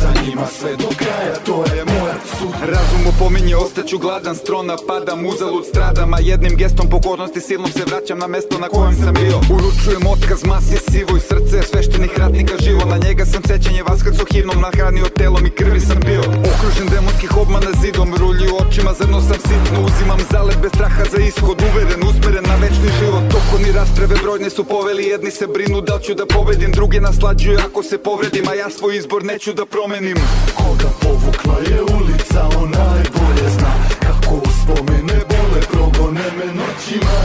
[0.00, 5.26] Sa njima sve do kraja, to je moja sudbina Razum opominje, ostaću gladan, strona padam,
[5.26, 9.36] uzalud stradam A jednim gestom pokornosti silnom se vraćam na mesto na kojem sam bio.
[9.56, 15.08] Uručujem otkaz masi sivoj, srce sveštenih ratnika živo Na njega sam sećanje vaskrcu himnom nahranio
[15.18, 16.22] telom i krvi sam bio.
[16.50, 21.18] Okružen demonskih obmana zidom, rulji u očima, zrno sam sitno Uzimam zalet bez straha za
[21.28, 23.22] ishod, uveren, usmeren na večni život.
[23.34, 27.82] Tokovni rasprave brojne su poveli, jedni se brinu da ću da pobedim Drugi naslađuju ako
[27.82, 30.11] se povredim, a ja svoj izbor neću da promenim
[30.54, 33.72] Koga povukla je ulica, on najbolje zna.
[34.00, 37.18] Kako uspomene bole, progone me noćima.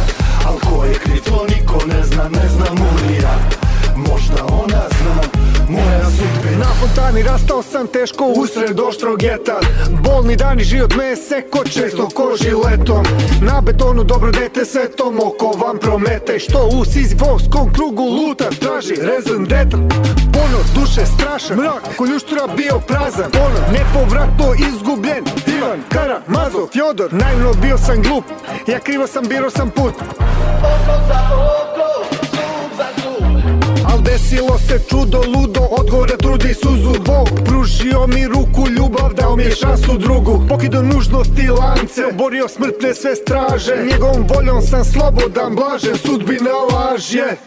[0.46, 2.76] Al ko je kriv, to niko ne zna, ne znam
[3.08, 3.67] ni ja
[3.98, 5.22] Možda ona zna,
[5.70, 6.58] moja sudbina.
[6.60, 9.60] Na fontani rastao sam teško usred oštrog geta
[10.04, 13.06] Bolni dani život me je seko često koži letom.
[13.42, 16.40] Na betonu dobro dete svetom oko vam promete.
[16.40, 19.78] Što u sizivovskom krugu luta traži rezan deta
[20.34, 23.32] Ponor duše strašan, mrak koljuštura bio prazan.
[23.32, 27.14] Ponor nepovratno izgubljen Ivan, Kara, Mazo, Fjodor.
[27.14, 28.24] Naivno bio sam glup,
[28.68, 29.94] ja krivo sam biro sam put
[33.98, 36.94] Al desilo se čudo ludo, odgovore trudi suzu.
[37.06, 40.46] Bog pružio mi ruku, ljubav dao mi je šansu drugu.
[40.50, 43.74] Pokido nužnosti lance, borio smrtne sve straže.
[43.92, 47.38] Njegovom voljom sam slobodan, blažen, sudbina laž je.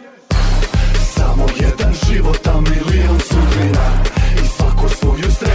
[1.15, 4.03] Samo jedan život, a milion sudbina.
[4.43, 5.50] I svako svoju sreću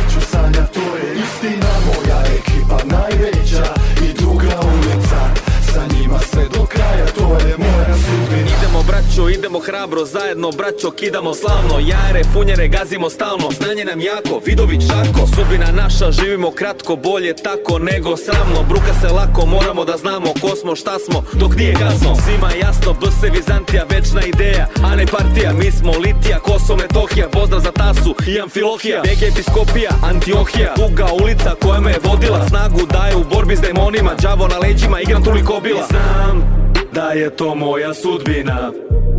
[9.17, 11.79] braćo, idemo hrabro, zajedno braćo kidamo slavno.
[11.89, 15.27] Jare, funjere gazimo stalno, znanje nam jako, Vidović Žarko.
[15.35, 18.63] Sudbina naša, živimo kratko, bolje tako nego sramno.
[18.69, 22.93] Bruka se lako, moramo da znamo ko smo, šta smo, dok nije kasno Svima jasno,
[22.93, 25.53] BS Vizantija, večna ideja, a ne partija.
[25.53, 29.03] Mi smo Litija, Kosovo, Metohija, pozdrav za Tasu i Amfilohija.
[29.03, 32.49] BG Episkopija, Antiohija, duga ulica koja me je vodila.
[32.49, 37.37] Snagu daje u borbi s demonima, đavo na leđima, igram toliko bila znam da je
[37.37, 38.73] to moja sudbina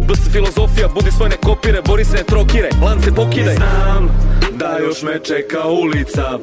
[0.07, 3.55] BS filozofija, budi svoj ne kopire, bori se ne trokire, lance pokidaj.
[3.55, 4.09] Znam
[4.53, 6.39] da još me čeka ulica.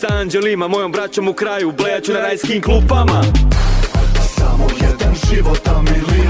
[0.00, 3.22] Sa anđelima, mojom braćom u kraju, blejaću na rajskim klupama.
[4.36, 6.25] Samo jedan život, a milion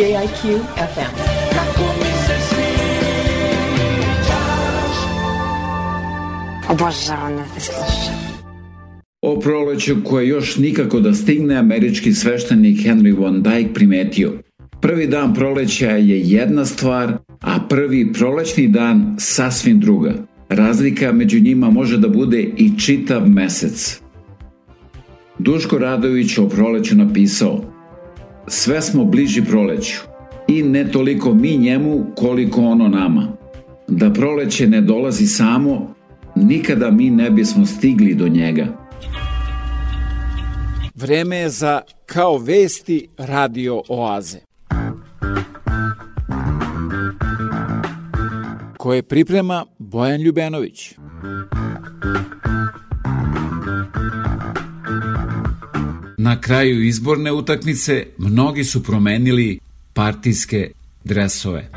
[0.00, 0.58] CJIQ
[0.94, 1.14] FM.
[6.70, 8.14] Obožavam da te slušam.
[9.22, 14.32] O proleću koje još nikako da stigne američki sveštenik Henry Van Dyke primetio.
[14.80, 20.14] Prvi dan proleća je jedna stvar, a prvi prolećni dan sasvim druga.
[20.48, 24.00] Razlika među njima može da bude i čitav mesec.
[25.38, 27.69] Duško Radović o proleću napisao
[28.46, 30.00] Sve smo bliži proleću
[30.48, 33.28] i ne toliko mi njemu koliko ono nama.
[33.88, 35.94] Da proleće ne dolazi samo,
[36.36, 38.66] nikada mi ne bismo stigli do njega.
[40.94, 44.38] Vreme je za Kao vesti radio oaze.
[48.80, 50.94] koje priprema Bojan Ljubenović.
[56.22, 59.58] Na kraju izborne utakmice mnogi su promenili
[59.92, 60.70] partijske
[61.04, 61.70] dresove.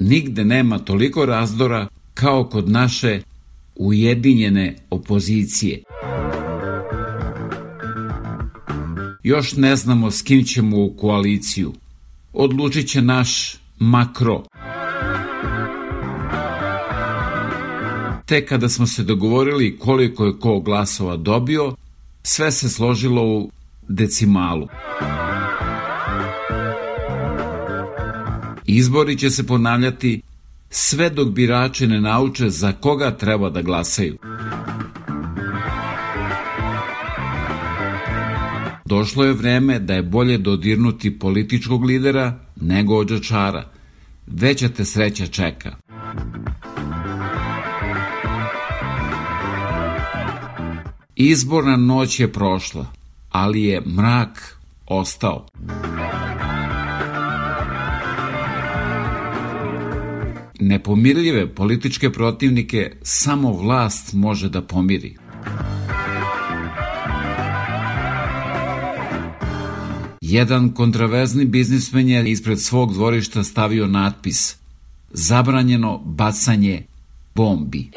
[0.00, 3.20] Nigde nema toliko razdora kao kod naše
[3.74, 5.82] ujedinjene opozicije.
[9.22, 11.72] Još ne znamo s kim ćemo u koaliciju.
[12.32, 14.44] Odlučit će naš makro.
[18.26, 21.74] Te kada smo se dogovorili koliko je ko glasova dobio,
[22.22, 23.50] sve se složilo u
[23.88, 24.68] decimalu.
[28.66, 30.22] Izbori će se ponavljati
[30.70, 34.18] sve dok birači ne nauče za koga treba da glasaju.
[38.84, 43.70] Došlo je vreme da je bolje dodirnuti političkog lidera nego ođačara.
[44.26, 45.76] Veća te sreća čeka.
[51.18, 52.86] Izborna noć je prošla,
[53.30, 55.46] ali je mrak ostao.
[60.60, 65.16] Nepomirljive političke protivnike samo vlast može da pomiri.
[70.20, 74.56] Jedan kontraverzni biznismen je ispred svog dvorišta stavio natpis
[75.10, 76.86] Zabranjeno bacanje
[77.34, 77.90] bombi.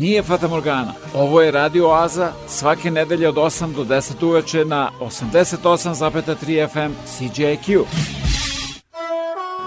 [0.00, 0.92] Nije Fata Morgana.
[1.14, 7.84] Ovo je Radio Oaza svake nedelje od 8 do 10 uveče na 88,3 FM CJQ.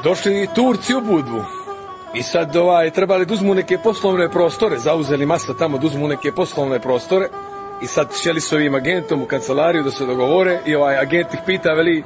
[0.04, 1.44] Došli Turci u Budvu.
[2.14, 6.32] I sad ovaj, trebali da uzmu neke poslovne prostore, zauzeli masa tamo da uzmu neke
[6.32, 7.28] poslovne prostore
[7.82, 11.40] i sad šeli s ovim agentom u kancelariju da se dogovore i ovaj agent ih
[11.46, 12.04] pita, veli,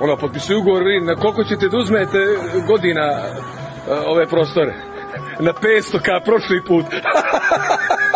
[0.00, 2.18] ono, potpisuju ugovor, veli, na koliko ćete da uzmete
[2.66, 4.95] godina uh, ove prostore?
[5.40, 6.86] Na 500 ka prošli put.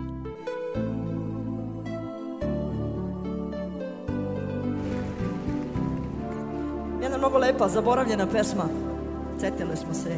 [7.51, 8.63] lepa, zaboravljena pesma.
[9.39, 10.15] Cetili smo se.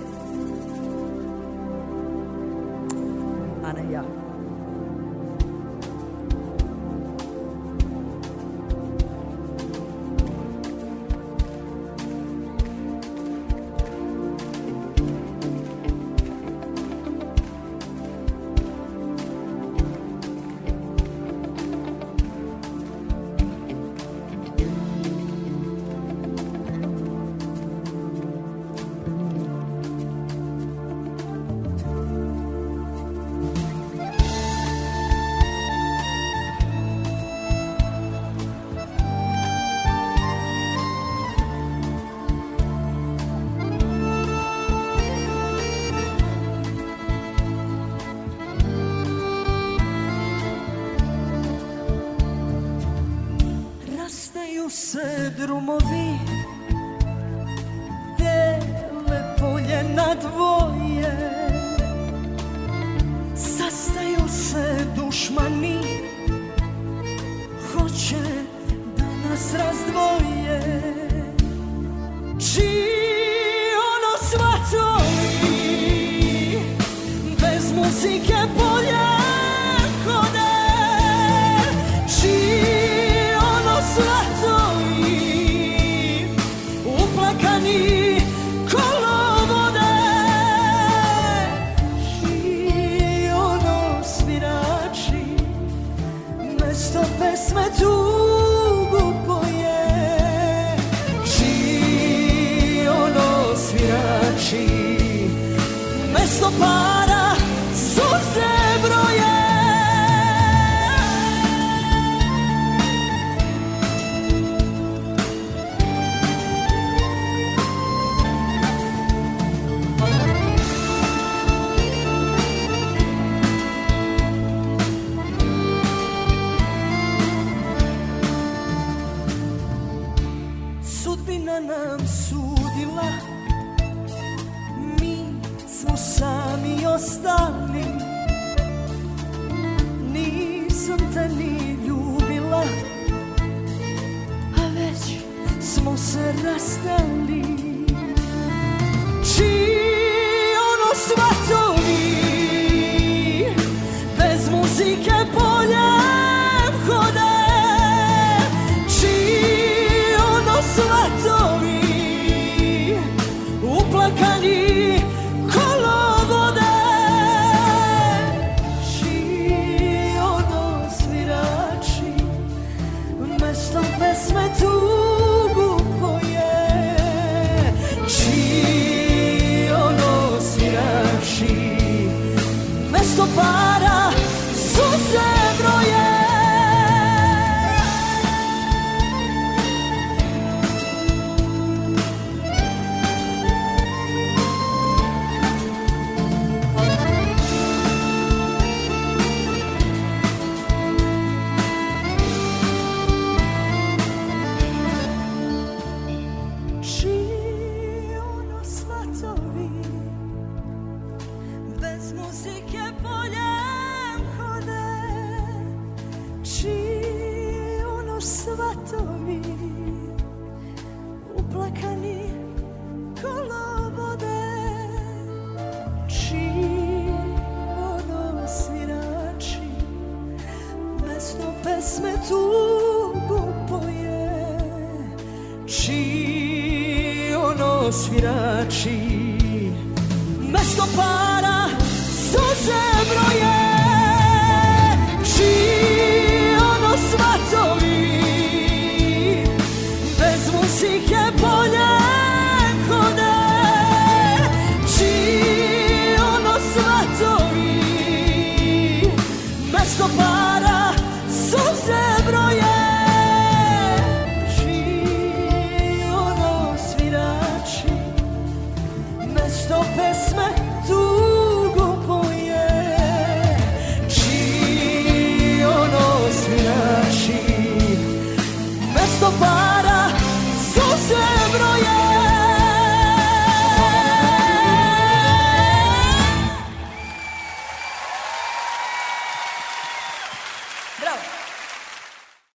[3.66, 4.23] Ana i ja.
[106.56, 106.93] upon